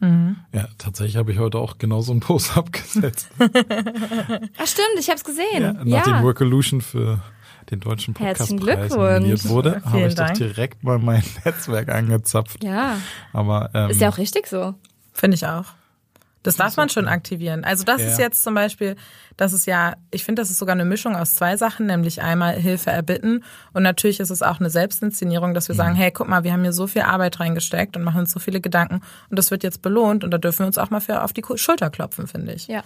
[0.00, 0.36] Mhm.
[0.54, 3.28] Ja, tatsächlich habe ich heute auch genau so einen Post abgesetzt.
[3.38, 5.60] Ach stimmt, ich habe es gesehen.
[5.62, 7.20] Ja, Ja, nachdem Workolution für
[7.70, 8.94] den deutschen Podcastpreis Glückwunsch.
[8.94, 10.38] nominiert wurde, habe ich doch Dank.
[10.38, 12.64] direkt mal mein Netzwerk angezapft.
[12.64, 12.96] ja.
[13.32, 14.74] Aber ähm, ist ja auch richtig so.
[15.12, 15.66] Finde ich auch.
[16.42, 17.64] Das darf man schon aktivieren.
[17.64, 18.06] Also das Ja.
[18.08, 18.96] ist jetzt zum Beispiel,
[19.36, 22.54] das ist ja, ich finde, das ist sogar eine Mischung aus zwei Sachen, nämlich einmal
[22.54, 26.42] Hilfe erbitten und natürlich ist es auch eine Selbstinszenierung, dass wir sagen, hey, guck mal,
[26.42, 29.50] wir haben hier so viel Arbeit reingesteckt und machen uns so viele Gedanken und das
[29.50, 32.26] wird jetzt belohnt und da dürfen wir uns auch mal für auf die Schulter klopfen,
[32.26, 32.68] finde ich.
[32.68, 32.82] Ja.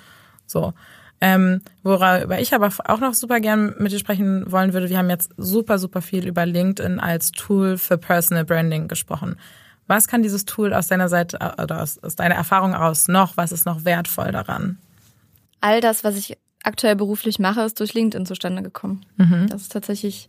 [0.46, 0.72] So.
[1.20, 5.10] Ähm, worüber ich aber auch noch super gern mit dir sprechen wollen würde, wir haben
[5.10, 9.36] jetzt super, super viel über LinkedIn als Tool für Personal Branding gesprochen.
[9.86, 13.36] Was kann dieses Tool aus deiner Seite äh, oder aus, aus deiner Erfahrung heraus noch?
[13.36, 14.78] Was ist noch wertvoll daran?
[15.60, 19.04] All das, was ich aktuell beruflich mache, ist durch LinkedIn zustande gekommen.
[19.16, 19.48] Mhm.
[19.48, 20.28] Das ist tatsächlich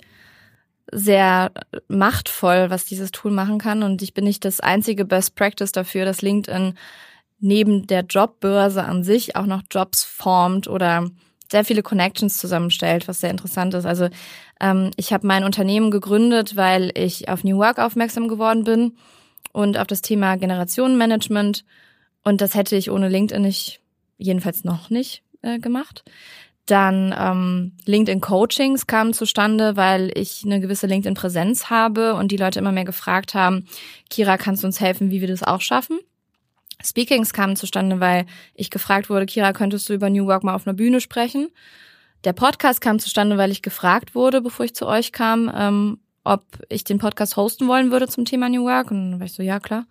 [0.91, 1.51] sehr
[1.87, 3.83] machtvoll, was dieses Tool machen kann.
[3.83, 6.75] Und ich bin nicht das einzige Best Practice dafür, dass LinkedIn
[7.39, 11.09] neben der Jobbörse an sich auch noch Jobs formt oder
[11.51, 13.85] sehr viele Connections zusammenstellt, was sehr interessant ist.
[13.85, 14.09] Also
[14.59, 18.97] ähm, ich habe mein Unternehmen gegründet, weil ich auf New Work aufmerksam geworden bin
[19.55, 21.63] und auf das Thema Generationenmanagement.
[22.23, 23.79] Und das hätte ich ohne LinkedIn nicht,
[24.17, 26.03] jedenfalls noch nicht äh, gemacht.
[26.65, 32.59] Dann ähm, LinkedIn Coachings kamen zustande, weil ich eine gewisse LinkedIn-Präsenz habe und die Leute
[32.59, 33.65] immer mehr gefragt haben,
[34.09, 35.99] Kira, kannst du uns helfen, wie wir das auch schaffen?
[36.83, 40.67] Speakings kamen zustande, weil ich gefragt wurde, Kira, könntest du über New Work mal auf
[40.67, 41.47] einer Bühne sprechen?
[42.25, 46.43] Der Podcast kam zustande, weil ich gefragt wurde, bevor ich zu euch kam, ähm, ob
[46.69, 48.91] ich den Podcast hosten wollen würde zum Thema New Work.
[48.91, 49.85] Und dann war ich so, ja, klar.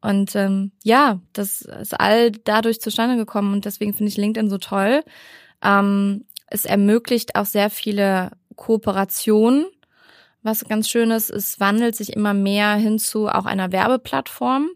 [0.00, 4.58] Und ähm, ja, das ist all dadurch zustande gekommen und deswegen finde ich LinkedIn so
[4.58, 5.02] toll.
[5.62, 9.66] Ähm, es ermöglicht auch sehr viele Kooperationen.
[10.42, 14.70] Was ganz schön ist, es wandelt sich immer mehr hin zu auch einer Werbeplattform,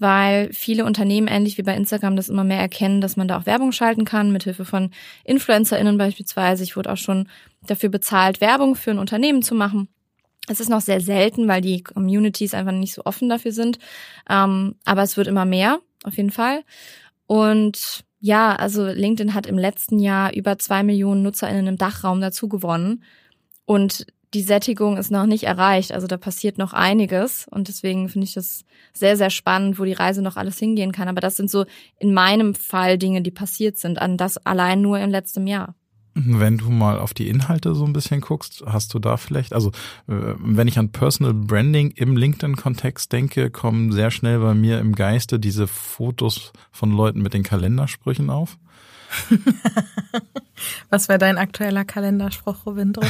[0.00, 3.46] weil viele Unternehmen ähnlich wie bei Instagram das immer mehr erkennen, dass man da auch
[3.46, 4.90] Werbung schalten kann, mithilfe von
[5.22, 6.64] InfluencerInnen beispielsweise.
[6.64, 7.28] Ich wurde auch schon
[7.62, 9.88] dafür bezahlt, Werbung für ein Unternehmen zu machen.
[10.48, 13.78] Es ist noch sehr selten, weil die Communities einfach nicht so offen dafür sind.
[14.28, 16.62] Ähm, aber es wird immer mehr, auf jeden Fall.
[17.26, 22.48] Und ja, also LinkedIn hat im letzten Jahr über zwei Millionen NutzerInnen im Dachraum dazu
[22.48, 23.02] gewonnen.
[23.64, 25.92] Und die Sättigung ist noch nicht erreicht.
[25.92, 27.46] Also da passiert noch einiges.
[27.50, 31.08] Und deswegen finde ich das sehr, sehr spannend, wo die Reise noch alles hingehen kann.
[31.08, 31.64] Aber das sind so
[31.98, 34.00] in meinem Fall Dinge, die passiert sind.
[34.00, 35.74] An das allein nur im letzten Jahr.
[36.18, 39.68] Wenn du mal auf die Inhalte so ein bisschen guckst, hast du da vielleicht, also
[40.08, 44.94] äh, wenn ich an Personal Branding im LinkedIn-Kontext denke, kommen sehr schnell bei mir im
[44.94, 48.56] Geiste diese Fotos von Leuten mit den Kalendersprüchen auf.
[50.90, 53.04] Was wäre dein aktueller Kalenderspruch, Rovindro?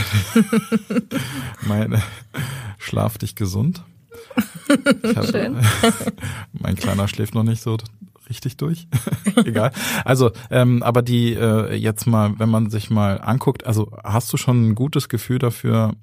[1.62, 2.02] Meine
[2.78, 3.82] Schlaf dich gesund.
[5.02, 5.56] Ich hab, Schön.
[6.52, 7.76] mein Kleiner schläft noch nicht so
[8.28, 8.88] richtig durch.
[9.44, 9.72] Egal.
[10.04, 14.36] Also, ähm, aber die äh, jetzt mal, wenn man sich mal anguckt, also hast du
[14.36, 15.94] schon ein gutes Gefühl dafür,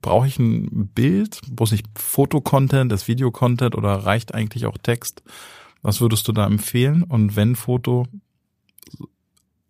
[0.00, 5.22] brauche ich ein Bild, bloß nicht Fotocontent, das Videocontent oder reicht eigentlich auch Text?
[5.82, 7.02] Was würdest du da empfehlen?
[7.02, 8.06] Und wenn Foto,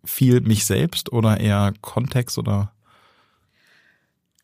[0.03, 2.71] viel mich selbst oder eher Kontext oder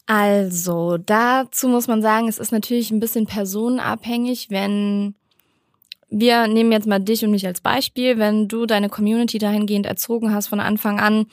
[0.05, 5.15] Also, dazu muss man sagen, es ist natürlich ein bisschen personenabhängig, wenn
[6.11, 10.33] wir nehmen jetzt mal dich und mich als Beispiel, wenn du deine Community dahingehend erzogen
[10.33, 11.25] hast von Anfang an,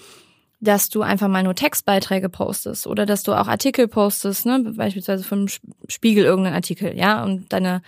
[0.61, 5.23] dass du einfach mal nur Textbeiträge postest oder dass du auch Artikel postest, ne, beispielsweise
[5.25, 5.47] vom
[5.89, 7.83] Spiegel irgendeinen Artikel, ja, und deine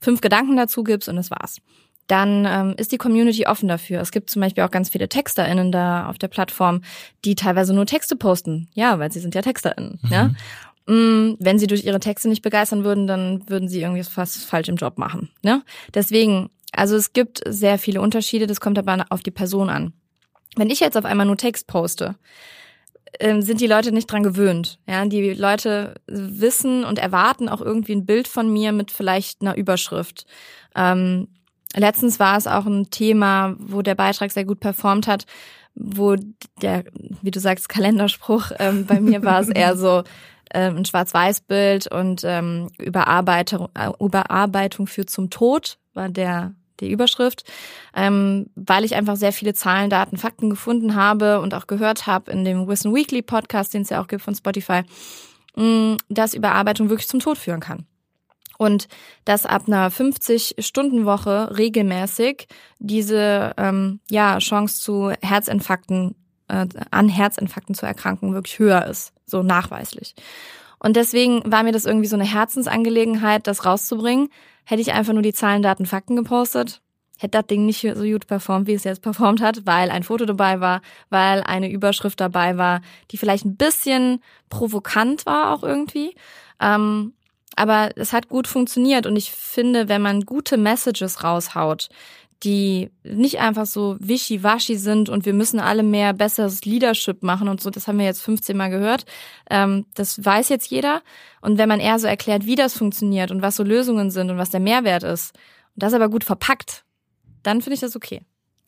[0.00, 1.60] fünf Gedanken dazu gibst und das war's.
[2.06, 4.00] dann ähm, ist die Community offen dafür.
[4.00, 6.82] Es gibt zum Beispiel auch ganz viele TexterInnen da auf der Plattform,
[7.24, 8.68] die teilweise nur Texte posten.
[8.74, 9.98] Ja, weil sie sind ja TexterInnen.
[10.02, 10.12] Mhm.
[10.12, 10.30] Ja?
[10.86, 14.68] Mm, wenn sie durch ihre Texte nicht begeistern würden, dann würden sie irgendwie fast falsch
[14.68, 15.30] im Job machen.
[15.42, 15.62] Ne?
[15.94, 19.94] Deswegen, also es gibt sehr viele Unterschiede, das kommt aber auf die Person an.
[20.56, 22.16] Wenn ich jetzt auf einmal nur Text poste,
[23.18, 24.78] ähm, sind die Leute nicht dran gewöhnt.
[24.86, 29.56] Ja, die Leute wissen und erwarten auch irgendwie ein Bild von mir mit vielleicht einer
[29.56, 30.26] Überschrift.
[30.74, 31.28] Ähm,
[31.74, 35.26] letztens war es auch ein Thema, wo der Beitrag sehr gut performt hat,
[35.74, 36.16] wo
[36.60, 36.84] der,
[37.22, 40.04] wie du sagst, Kalenderspruch, ähm, bei mir war es eher so,
[40.54, 47.44] ähm, ein Schwarz-Weiß-Bild und ähm, Überarbeitung, äh, Überarbeitung führt zum Tod, war der die Überschrift,
[47.94, 52.32] ähm, weil ich einfach sehr viele Zahlen, Daten, Fakten gefunden habe und auch gehört habe
[52.32, 54.82] in dem Wisdom Weekly Podcast, den es ja auch gibt von Spotify,
[55.56, 57.86] mh, mm, dass Überarbeitung wirklich zum Tod führen kann.
[58.56, 58.88] Und
[59.24, 62.46] dass ab einer 50-Stunden-Woche regelmäßig
[62.78, 66.14] diese ähm, ja, Chance zu Herzinfarkten,
[66.48, 70.14] äh, an Herzinfarkten zu erkranken, wirklich höher ist, so nachweislich.
[70.78, 74.28] Und deswegen war mir das irgendwie so eine Herzensangelegenheit, das rauszubringen.
[74.64, 76.82] Hätte ich einfach nur die Zahlen, Daten, Fakten gepostet,
[77.18, 80.26] hätte das Ding nicht so gut performt, wie es jetzt performt hat, weil ein Foto
[80.26, 86.14] dabei war, weil eine Überschrift dabei war, die vielleicht ein bisschen provokant war auch irgendwie.
[86.60, 87.14] Ähm,
[87.56, 91.88] aber es hat gut funktioniert und ich finde, wenn man gute Messages raushaut,
[92.44, 97.60] die nicht einfach so wischiwaschi sind und wir müssen alle mehr besseres Leadership machen und
[97.60, 99.06] so, das haben wir jetzt 15 Mal gehört.
[99.50, 101.02] Ähm, das weiß jetzt jeder.
[101.40, 104.38] Und wenn man eher so erklärt, wie das funktioniert und was so Lösungen sind und
[104.38, 105.34] was der Mehrwert ist,
[105.74, 106.84] und das aber gut verpackt,
[107.42, 108.22] dann finde ich das okay.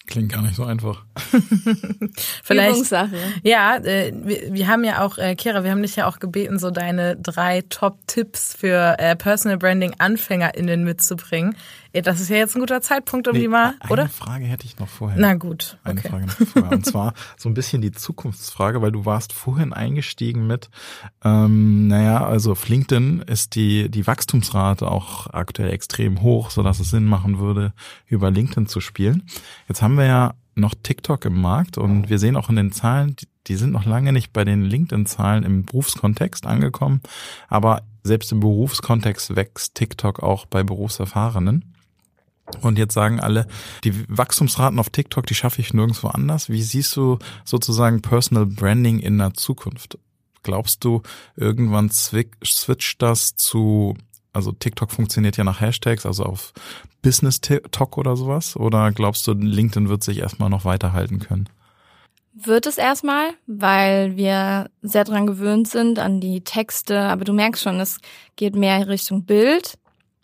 [0.07, 1.05] Klingt gar nicht so einfach.
[2.45, 2.71] Vielleicht.
[2.73, 3.17] Übungssache.
[3.43, 6.59] Ja, äh, wir, wir haben ja auch, äh, Kira, wir haben dich ja auch gebeten,
[6.59, 11.57] so deine drei Top-Tipps für äh, Personal Branding AnfängerInnen mitzubringen.
[12.03, 14.03] Das ist ja jetzt ein guter Zeitpunkt, um nee, die mal, eine oder?
[14.03, 15.19] Eine Frage hätte ich noch vorher.
[15.19, 15.79] Na gut.
[15.85, 15.91] Okay.
[15.91, 16.73] Eine Frage noch vorher.
[16.73, 20.69] Und zwar so ein bisschen die Zukunftsfrage, weil du warst vorhin eingestiegen mit,
[21.25, 26.81] ähm, naja, also auf LinkedIn ist die, die Wachstumsrate auch aktuell extrem hoch, so dass
[26.81, 27.73] es Sinn machen würde,
[28.07, 29.23] über LinkedIn zu spielen.
[29.69, 33.17] Jetzt haben wir ja noch TikTok im Markt und wir sehen auch in den Zahlen,
[33.47, 37.01] die sind noch lange nicht bei den LinkedIn-Zahlen im Berufskontext angekommen,
[37.49, 41.75] aber selbst im Berufskontext wächst TikTok auch bei Berufserfahrenen.
[42.61, 43.47] Und jetzt sagen alle,
[43.83, 46.49] die Wachstumsraten auf TikTok, die schaffe ich nirgendwo anders.
[46.49, 49.99] Wie siehst du sozusagen Personal Branding in der Zukunft?
[50.45, 51.03] Glaubst du,
[51.35, 53.97] irgendwann switcht das zu,
[54.37, 56.53] also TikTok funktioniert ja nach Hashtags, also auf
[57.03, 58.57] Business Talk oder sowas?
[58.57, 61.49] Oder glaubst du, LinkedIn wird sich erstmal noch weiterhalten können?
[62.35, 67.63] Wird es erstmal, weil wir sehr dran gewöhnt sind an die Texte, aber du merkst
[67.63, 67.99] schon, es
[68.37, 69.79] geht mehr Richtung Bild.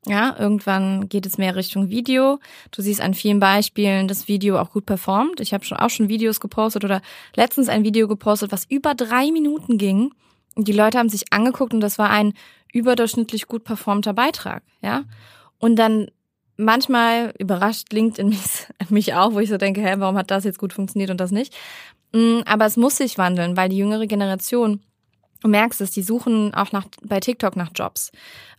[0.05, 2.39] Ja, irgendwann geht es mehr Richtung Video.
[2.73, 5.41] Du siehst an vielen Beispielen, dass Video auch gut performt.
[5.41, 7.01] Ich habe schon auch schon Videos gepostet oder
[7.37, 10.13] letztens ein Video gepostet, was über drei Minuten ging.
[10.57, 12.35] Die Leute haben sich angeguckt und das war ein
[12.73, 14.63] überdurchschnittlich gut performter Beitrag.
[14.83, 15.05] Ja,
[15.59, 16.09] und dann
[16.57, 18.41] manchmal überrascht LinkedIn mich,
[18.91, 21.31] mich auch, wo ich so denke, hä, warum hat das jetzt gut funktioniert und das
[21.31, 21.55] nicht?
[22.13, 24.81] Mm, aber es muss sich wandeln, weil die jüngere Generation,
[25.41, 28.11] du merkst es, die suchen auch nach bei TikTok nach Jobs.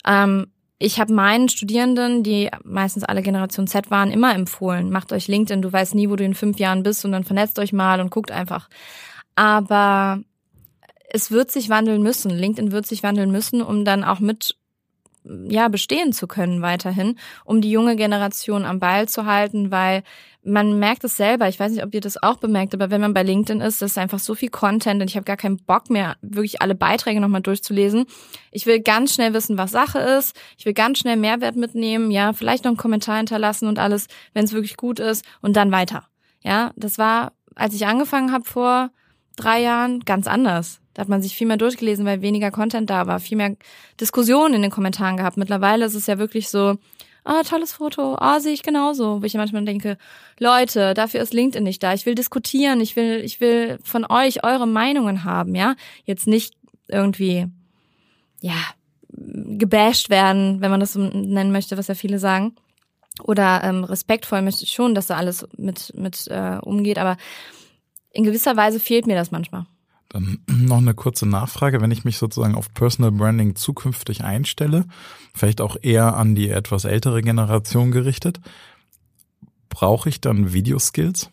[0.06, 0.48] Ähm,
[0.80, 5.62] ich habe meinen Studierenden, die meistens alle Generation Z waren, immer empfohlen, macht euch LinkedIn,
[5.62, 8.10] du weißt nie, wo du in fünf Jahren bist und dann vernetzt euch mal und
[8.10, 8.70] guckt einfach.
[9.36, 10.20] Aber
[11.10, 12.32] es wird sich wandeln müssen.
[12.32, 14.56] LinkedIn wird sich wandeln müssen, um dann auch mit
[15.26, 20.04] ja bestehen zu können weiterhin, um die junge Generation am Ball zu halten, weil
[20.44, 21.48] man merkt es selber.
[21.48, 23.98] Ich weiß nicht, ob ihr das auch bemerkt, aber wenn man bei LinkedIn ist, ist
[23.98, 27.42] einfach so viel Content und ich habe gar keinen Bock mehr, wirklich alle Beiträge nochmal
[27.42, 28.06] durchzulesen.
[28.52, 30.36] Ich will ganz schnell wissen, was Sache ist.
[30.58, 34.44] Ich will ganz schnell Mehrwert mitnehmen, ja, vielleicht noch einen Kommentar hinterlassen und alles, wenn
[34.44, 36.08] es wirklich gut ist und dann weiter.
[36.42, 38.90] Ja, das war, als ich angefangen habe vor
[39.38, 40.82] drei Jahren, ganz anders.
[40.94, 43.56] Da hat man sich viel mehr durchgelesen, weil weniger Content da war, viel mehr
[44.00, 45.38] Diskussionen in den Kommentaren gehabt.
[45.38, 46.78] Mittlerweile ist es ja wirklich so,
[47.24, 49.22] ah, tolles Foto, ah, sehe ich genauso.
[49.22, 49.98] Wo ich manchmal denke,
[50.40, 51.94] Leute, dafür ist LinkedIn nicht da.
[51.94, 55.76] Ich will diskutieren, ich will, ich will von euch eure Meinungen haben, ja.
[56.06, 56.54] Jetzt nicht
[56.88, 57.48] irgendwie,
[58.42, 58.56] ja,
[59.10, 62.56] gebasht werden, wenn man das so nennen möchte, was ja viele sagen.
[63.22, 67.18] Oder ähm, respektvoll möchte ich schon, dass da alles mit, mit äh, umgeht, aber
[68.12, 69.66] in gewisser Weise fehlt mir das manchmal.
[70.14, 74.86] Dann noch eine kurze Nachfrage, wenn ich mich sozusagen auf Personal Branding zukünftig einstelle,
[75.34, 78.40] vielleicht auch eher an die etwas ältere Generation gerichtet,
[79.70, 81.30] brauche ich dann Videoskills?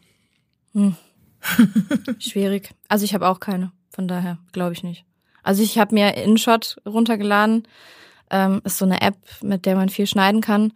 [0.73, 0.97] Hm.
[2.19, 2.71] Schwierig.
[2.89, 5.05] Also ich habe auch keine, von daher glaube ich nicht.
[5.43, 7.67] Also ich habe mir InShot runtergeladen,
[8.31, 10.73] ähm, ist so eine App, mit der man viel schneiden kann.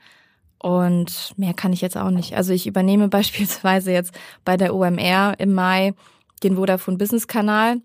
[0.59, 2.35] Und mehr kann ich jetzt auch nicht.
[2.37, 4.13] Also ich übernehme beispielsweise jetzt
[4.45, 5.95] bei der OMR im Mai
[6.43, 7.81] den Vodafone Business Kanal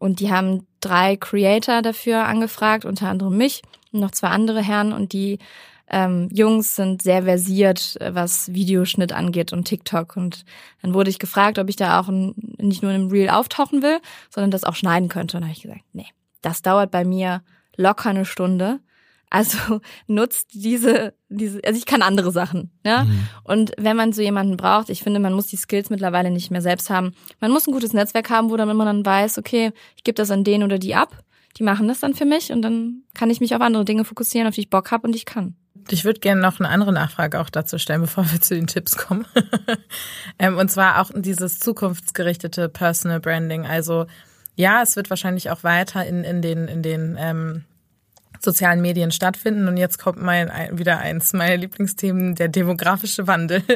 [0.00, 4.92] und die haben drei Creator dafür angefragt, unter anderem mich und noch zwei andere Herren
[4.92, 5.38] und die
[5.90, 10.16] ähm, Jungs sind sehr versiert, was Videoschnitt angeht und TikTok.
[10.16, 10.44] Und
[10.80, 13.82] dann wurde ich gefragt, ob ich da auch ein, nicht nur in einem Reel auftauchen
[13.82, 13.98] will,
[14.30, 15.36] sondern das auch schneiden könnte.
[15.36, 16.06] Und da habe ich gesagt, nee,
[16.40, 17.42] das dauert bei mir
[17.76, 18.80] locker eine Stunde.
[19.30, 23.04] Also nutzt diese, diese, also ich kann andere Sachen, ja.
[23.04, 23.28] Mhm.
[23.44, 26.62] Und wenn man so jemanden braucht, ich finde, man muss die Skills mittlerweile nicht mehr
[26.62, 27.14] selbst haben.
[27.40, 30.30] Man muss ein gutes Netzwerk haben, wo dann man dann weiß, okay, ich gebe das
[30.30, 31.16] an den oder die ab.
[31.56, 34.46] Die machen das dann für mich und dann kann ich mich auf andere Dinge fokussieren,
[34.46, 35.56] auf die ich Bock habe und ich kann.
[35.88, 38.96] Ich würde gerne noch eine andere Nachfrage auch dazu stellen, bevor wir zu den Tipps
[38.96, 39.26] kommen.
[40.38, 43.66] Ähm, und zwar auch dieses zukunftsgerichtete Personal Branding.
[43.66, 44.06] Also
[44.54, 47.64] ja, es wird wahrscheinlich auch weiter in, in den, in den ähm,
[48.42, 49.68] sozialen Medien stattfinden.
[49.68, 53.62] Und jetzt kommt mein, wieder eins meiner Lieblingsthemen, der demografische Wandel.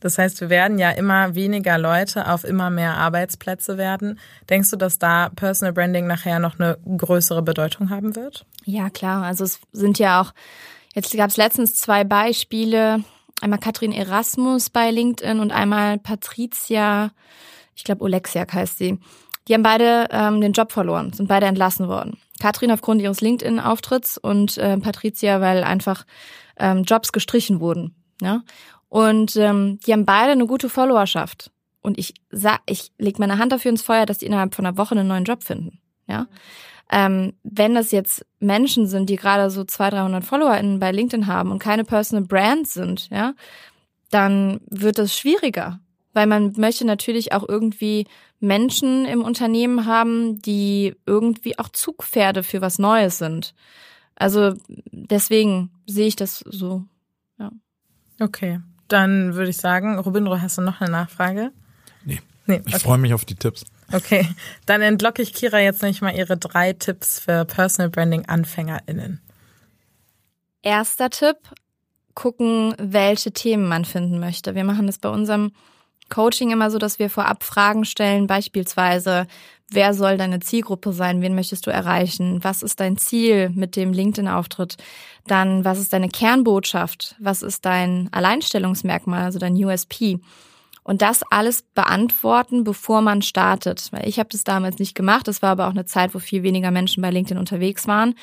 [0.00, 4.20] Das heißt, wir werden ja immer weniger Leute auf immer mehr Arbeitsplätze werden.
[4.50, 8.44] Denkst du, dass da Personal Branding nachher noch eine größere Bedeutung haben wird?
[8.66, 9.24] Ja, klar.
[9.24, 10.34] Also es sind ja auch,
[10.94, 13.02] jetzt gab es letztens zwei Beispiele.
[13.40, 17.10] Einmal Katrin Erasmus bei LinkedIn und einmal Patricia,
[17.74, 18.98] ich glaube Oleksiak heißt sie.
[19.48, 22.18] Die haben beide ähm, den Job verloren, sind beide entlassen worden.
[22.40, 26.04] Katrin aufgrund ihres LinkedIn-Auftritts und äh, Patricia, weil einfach
[26.58, 27.94] ähm, Jobs gestrichen wurden.
[28.20, 28.42] Ja?
[28.88, 31.50] Und ähm, die haben beide eine gute Followerschaft.
[31.82, 34.76] Und ich sag, ich leg meine Hand dafür ins Feuer, dass die innerhalb von einer
[34.76, 35.80] Woche einen neuen Job finden.
[36.08, 36.26] Ja.
[36.90, 41.50] Ähm, wenn das jetzt Menschen sind, die gerade so 200, 300 FollowerInnen bei LinkedIn haben
[41.50, 43.34] und keine Personal Brand sind, ja,
[44.10, 45.80] dann wird das schwieriger.
[46.16, 48.06] Weil man möchte natürlich auch irgendwie
[48.40, 53.54] Menschen im Unternehmen haben, die irgendwie auch Zugpferde für was Neues sind.
[54.14, 54.54] Also
[54.90, 56.84] deswegen sehe ich das so.
[57.38, 57.50] Ja.
[58.18, 61.52] Okay, dann würde ich sagen, Robindro, hast du noch eine Nachfrage?
[62.06, 62.22] Nee.
[62.46, 62.64] nee okay.
[62.68, 63.66] Ich freue mich auf die Tipps.
[63.92, 64.26] Okay,
[64.64, 69.20] dann entlocke ich Kira jetzt nicht mal ihre drei Tipps für Personal Branding AnfängerInnen.
[70.62, 71.36] Erster Tipp,
[72.14, 74.54] gucken, welche Themen man finden möchte.
[74.54, 75.52] Wir machen das bei unserem
[76.08, 79.26] Coaching immer so, dass wir vorab Fragen stellen, beispielsweise,
[79.70, 81.22] wer soll deine Zielgruppe sein?
[81.22, 82.42] Wen möchtest du erreichen?
[82.42, 84.76] Was ist dein Ziel mit dem LinkedIn-Auftritt?
[85.26, 87.16] Dann, was ist deine Kernbotschaft?
[87.18, 90.20] Was ist dein Alleinstellungsmerkmal, also dein USP?
[90.84, 93.88] Und das alles beantworten, bevor man startet.
[93.90, 95.26] Weil ich habe das damals nicht gemacht.
[95.26, 98.14] Das war aber auch eine Zeit, wo viel weniger Menschen bei LinkedIn unterwegs waren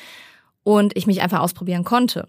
[0.62, 2.28] und ich mich einfach ausprobieren konnte.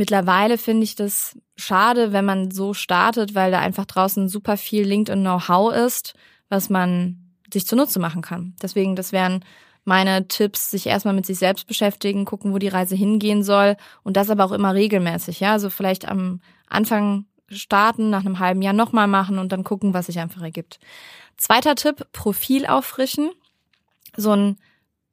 [0.00, 4.86] Mittlerweile finde ich das schade, wenn man so startet, weil da einfach draußen super viel
[4.86, 6.14] LinkedIn-Know-how ist,
[6.48, 8.54] was man sich zunutze machen kann.
[8.62, 9.44] Deswegen, das wären
[9.84, 14.16] meine Tipps, sich erstmal mit sich selbst beschäftigen, gucken, wo die Reise hingehen soll und
[14.16, 15.40] das aber auch immer regelmäßig.
[15.40, 19.92] Ja, also vielleicht am Anfang starten, nach einem halben Jahr nochmal machen und dann gucken,
[19.92, 20.80] was sich einfach ergibt.
[21.36, 23.32] Zweiter Tipp, Profil auffrischen.
[24.16, 24.56] So ein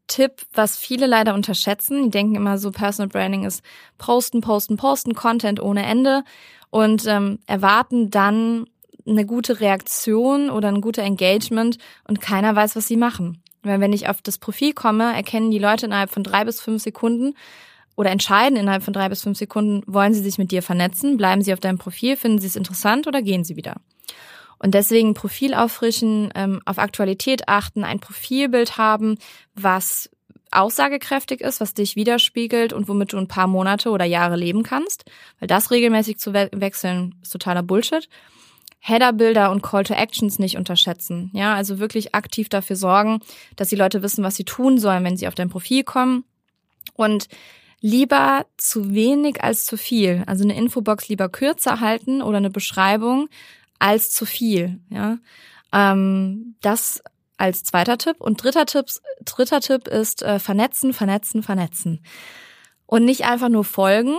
[0.08, 2.04] Tipp, was viele leider unterschätzen.
[2.04, 3.64] Die denken immer so, Personal Branding ist
[3.98, 6.24] posten, posten, posten, Content ohne Ende
[6.70, 8.66] und ähm, erwarten dann
[9.06, 13.42] eine gute Reaktion oder ein guter Engagement und keiner weiß, was sie machen.
[13.64, 16.84] Weil wenn ich auf das Profil komme, erkennen die Leute innerhalb von drei bis fünf
[16.84, 17.36] Sekunden
[17.96, 21.42] oder entscheiden innerhalb von drei bis fünf Sekunden, wollen sie sich mit dir vernetzen, bleiben
[21.42, 23.76] sie auf deinem Profil, finden sie es interessant oder gehen sie wieder.
[24.60, 29.18] Und deswegen Profil auffrischen, ähm, auf Aktualität achten, ein Profilbild haben,
[29.56, 30.10] was
[30.52, 35.06] aussagekräftig ist, was dich widerspiegelt und womit du ein paar Monate oder Jahre leben kannst.
[35.40, 38.08] Weil das regelmäßig zu we wechseln ist totaler Bullshit.
[38.80, 41.32] Headerbilder und Call to Actions nicht unterschätzen.
[41.34, 43.20] Ja, also wirklich aktiv dafür sorgen,
[43.56, 46.24] dass die Leute wissen, was sie tun sollen, wenn sie auf dein Profil kommen.
[46.94, 47.28] Und
[47.82, 50.24] lieber zu wenig als zu viel.
[50.26, 53.30] Also eine Infobox lieber kürzer halten oder eine Beschreibung,
[53.80, 54.80] als zu viel.
[54.90, 55.18] Ja,
[55.74, 57.02] ähm, das
[57.38, 58.18] als zweiter Tipp.
[58.20, 58.88] Und dritter Tipp,
[59.24, 62.02] dritter Tipp ist äh, vernetzen, vernetzen, vernetzen.
[62.86, 64.16] Und nicht einfach nur folgen,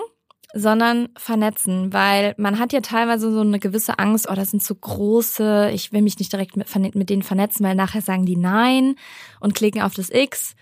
[0.55, 4.75] sondern vernetzen, weil man hat ja teilweise so eine gewisse Angst, oh, das sind zu
[4.75, 8.95] große, ich will mich nicht direkt mit, mit denen vernetzen, weil nachher sagen die Nein
[9.41, 10.55] und klicken auf das X.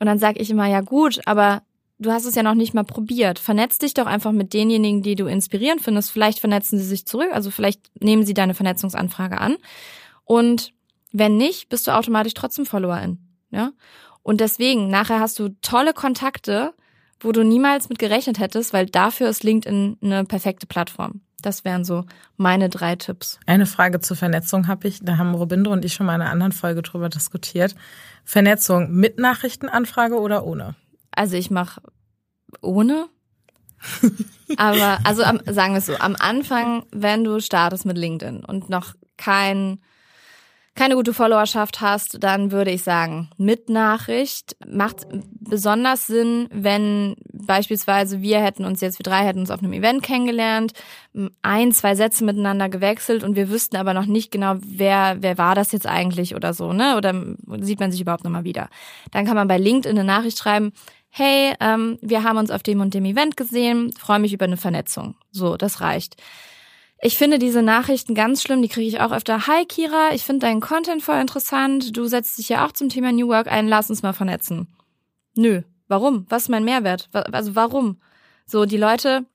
[0.00, 1.62] Und dann sage ich immer, ja gut, aber
[1.98, 3.38] du hast es ja noch nicht mal probiert.
[3.38, 6.10] Vernetz dich doch einfach mit denjenigen, die du inspirierend findest.
[6.10, 9.56] Vielleicht vernetzen sie sich zurück, also vielleicht nehmen sie deine Vernetzungsanfrage an.
[10.24, 10.72] Und
[11.12, 13.18] wenn nicht, bist du automatisch trotzdem Followerin.
[13.50, 13.72] Ja?
[14.22, 16.74] Und deswegen, nachher hast du tolle Kontakte,
[17.20, 21.22] wo du niemals mit gerechnet hättest, weil dafür ist LinkedIn eine perfekte Plattform.
[21.40, 22.04] Das wären so
[22.36, 23.38] meine drei Tipps.
[23.46, 25.00] Eine Frage zur Vernetzung habe ich.
[25.02, 27.76] Da haben Robindo und ich schon mal in einer anderen Folge drüber diskutiert.
[28.24, 30.74] Vernetzung mit Nachrichtenanfrage oder ohne?
[31.18, 31.82] Also ich mache
[32.62, 33.08] ohne.
[34.56, 38.70] Aber also am, sagen wir es so, am Anfang, wenn du startest mit LinkedIn und
[38.70, 39.80] noch kein
[40.78, 45.08] keine gute Followerschaft hast, dann würde ich sagen, mit Nachricht macht
[45.40, 50.04] besonders Sinn, wenn beispielsweise wir hätten uns jetzt, wir drei hätten uns auf einem Event
[50.04, 50.74] kennengelernt,
[51.42, 55.56] ein, zwei Sätze miteinander gewechselt und wir wüssten aber noch nicht genau, wer, wer war
[55.56, 56.96] das jetzt eigentlich oder so, ne?
[56.96, 57.12] Oder
[57.60, 58.68] sieht man sich überhaupt nochmal wieder.
[59.10, 60.70] Dann kann man bei LinkedIn eine Nachricht schreiben,
[61.18, 64.56] hey, ähm, wir haben uns auf dem und dem Event gesehen, freue mich über eine
[64.56, 65.16] Vernetzung.
[65.30, 66.16] So, das reicht.
[67.00, 69.46] Ich finde diese Nachrichten ganz schlimm, die kriege ich auch öfter.
[69.46, 71.96] Hi Kira, ich finde deinen Content voll interessant.
[71.96, 74.68] Du setzt dich ja auch zum Thema New Work ein, lass uns mal vernetzen.
[75.34, 76.26] Nö, warum?
[76.28, 77.08] Was ist mein Mehrwert?
[77.12, 78.00] Also warum?
[78.46, 79.26] So, die Leute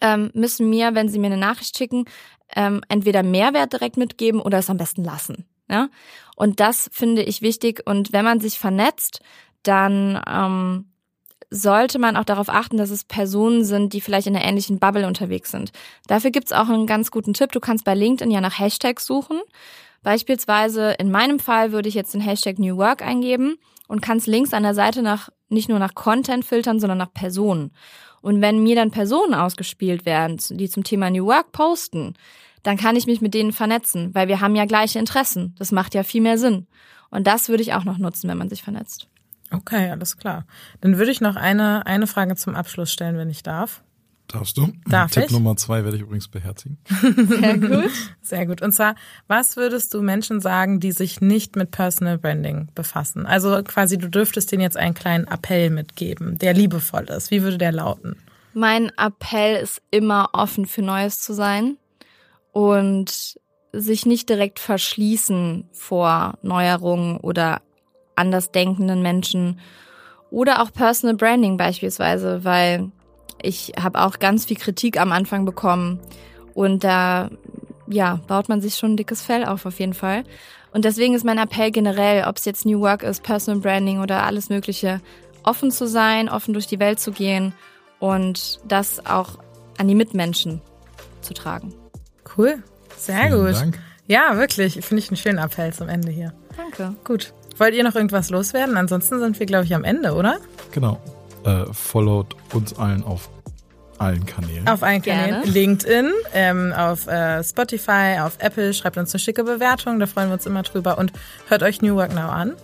[0.00, 2.04] ähm, müssen mir, wenn sie mir eine Nachricht schicken,
[2.54, 5.46] ähm, entweder Mehrwert direkt mitgeben oder es am besten lassen.
[5.68, 5.88] Ja?
[6.36, 7.82] Und das finde ich wichtig.
[7.84, 9.20] Und wenn man sich vernetzt,
[9.62, 10.86] dann ähm,
[11.54, 15.06] sollte man auch darauf achten, dass es Personen sind, die vielleicht in einer ähnlichen Bubble
[15.06, 15.70] unterwegs sind.
[16.08, 17.52] Dafür gibt's auch einen ganz guten Tipp.
[17.52, 19.40] Du kannst bei LinkedIn ja nach Hashtags suchen.
[20.02, 24.52] Beispielsweise in meinem Fall würde ich jetzt den Hashtag New Work eingeben und kannst links
[24.52, 27.70] an der Seite nach nicht nur nach Content filtern, sondern nach Personen.
[28.20, 32.14] Und wenn mir dann Personen ausgespielt werden, die zum Thema New Work posten,
[32.64, 35.54] dann kann ich mich mit denen vernetzen, weil wir haben ja gleiche Interessen.
[35.58, 36.66] Das macht ja viel mehr Sinn.
[37.10, 39.08] Und das würde ich auch noch nutzen, wenn man sich vernetzt.
[39.56, 40.44] Okay, alles klar.
[40.80, 43.82] Dann würde ich noch eine, eine Frage zum Abschluss stellen, wenn ich darf.
[44.28, 44.72] Darfst du?
[44.86, 45.30] Darf Tipp ich?
[45.30, 46.78] Nummer zwei werde ich übrigens beherzigen.
[47.28, 47.90] Sehr gut.
[48.22, 48.62] Sehr gut.
[48.62, 48.94] Und zwar,
[49.28, 53.26] was würdest du Menschen sagen, die sich nicht mit Personal Branding befassen?
[53.26, 57.30] Also quasi, du dürftest denen jetzt einen kleinen Appell mitgeben, der liebevoll ist.
[57.30, 58.16] Wie würde der lauten?
[58.54, 61.76] Mein Appell ist immer offen für Neues zu sein
[62.52, 63.38] und
[63.72, 67.60] sich nicht direkt verschließen vor Neuerungen oder
[68.16, 69.60] andersdenkenden Menschen
[70.30, 72.90] oder auch Personal Branding beispielsweise, weil
[73.42, 76.00] ich habe auch ganz viel Kritik am Anfang bekommen
[76.54, 77.30] und da
[77.86, 80.24] ja, baut man sich schon ein dickes Fell auf auf jeden Fall.
[80.72, 84.24] Und deswegen ist mein Appell generell, ob es jetzt New Work ist, Personal Branding oder
[84.24, 85.00] alles Mögliche,
[85.44, 87.52] offen zu sein, offen durch die Welt zu gehen
[88.00, 89.38] und das auch
[89.78, 90.60] an die Mitmenschen
[91.20, 91.74] zu tragen.
[92.36, 92.62] Cool.
[92.96, 93.54] Sehr Vielen gut.
[93.54, 93.78] Dank.
[94.06, 94.84] Ja, wirklich.
[94.84, 96.32] Finde ich einen schönen Appell zum Ende hier.
[96.56, 96.94] Danke.
[97.04, 97.32] Gut.
[97.58, 98.76] Wollt ihr noch irgendwas loswerden?
[98.76, 100.38] Ansonsten sind wir, glaube ich, am Ende, oder?
[100.72, 100.98] Genau.
[101.44, 103.28] Äh, followt uns allen auf
[103.98, 104.66] allen Kanälen.
[104.68, 105.34] Auf allen Gerne.
[105.34, 105.52] Kanälen.
[105.52, 108.74] LinkedIn, ähm, auf äh, Spotify, auf Apple.
[108.74, 110.98] Schreibt uns eine schicke Bewertung, da freuen wir uns immer drüber.
[110.98, 111.12] Und
[111.48, 112.54] hört euch New Work Now an.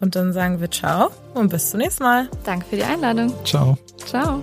[0.00, 2.28] Und dann sagen wir Ciao und bis zum nächsten Mal.
[2.44, 3.34] Danke für die Einladung.
[3.44, 3.76] Ciao.
[4.06, 4.42] Ciao.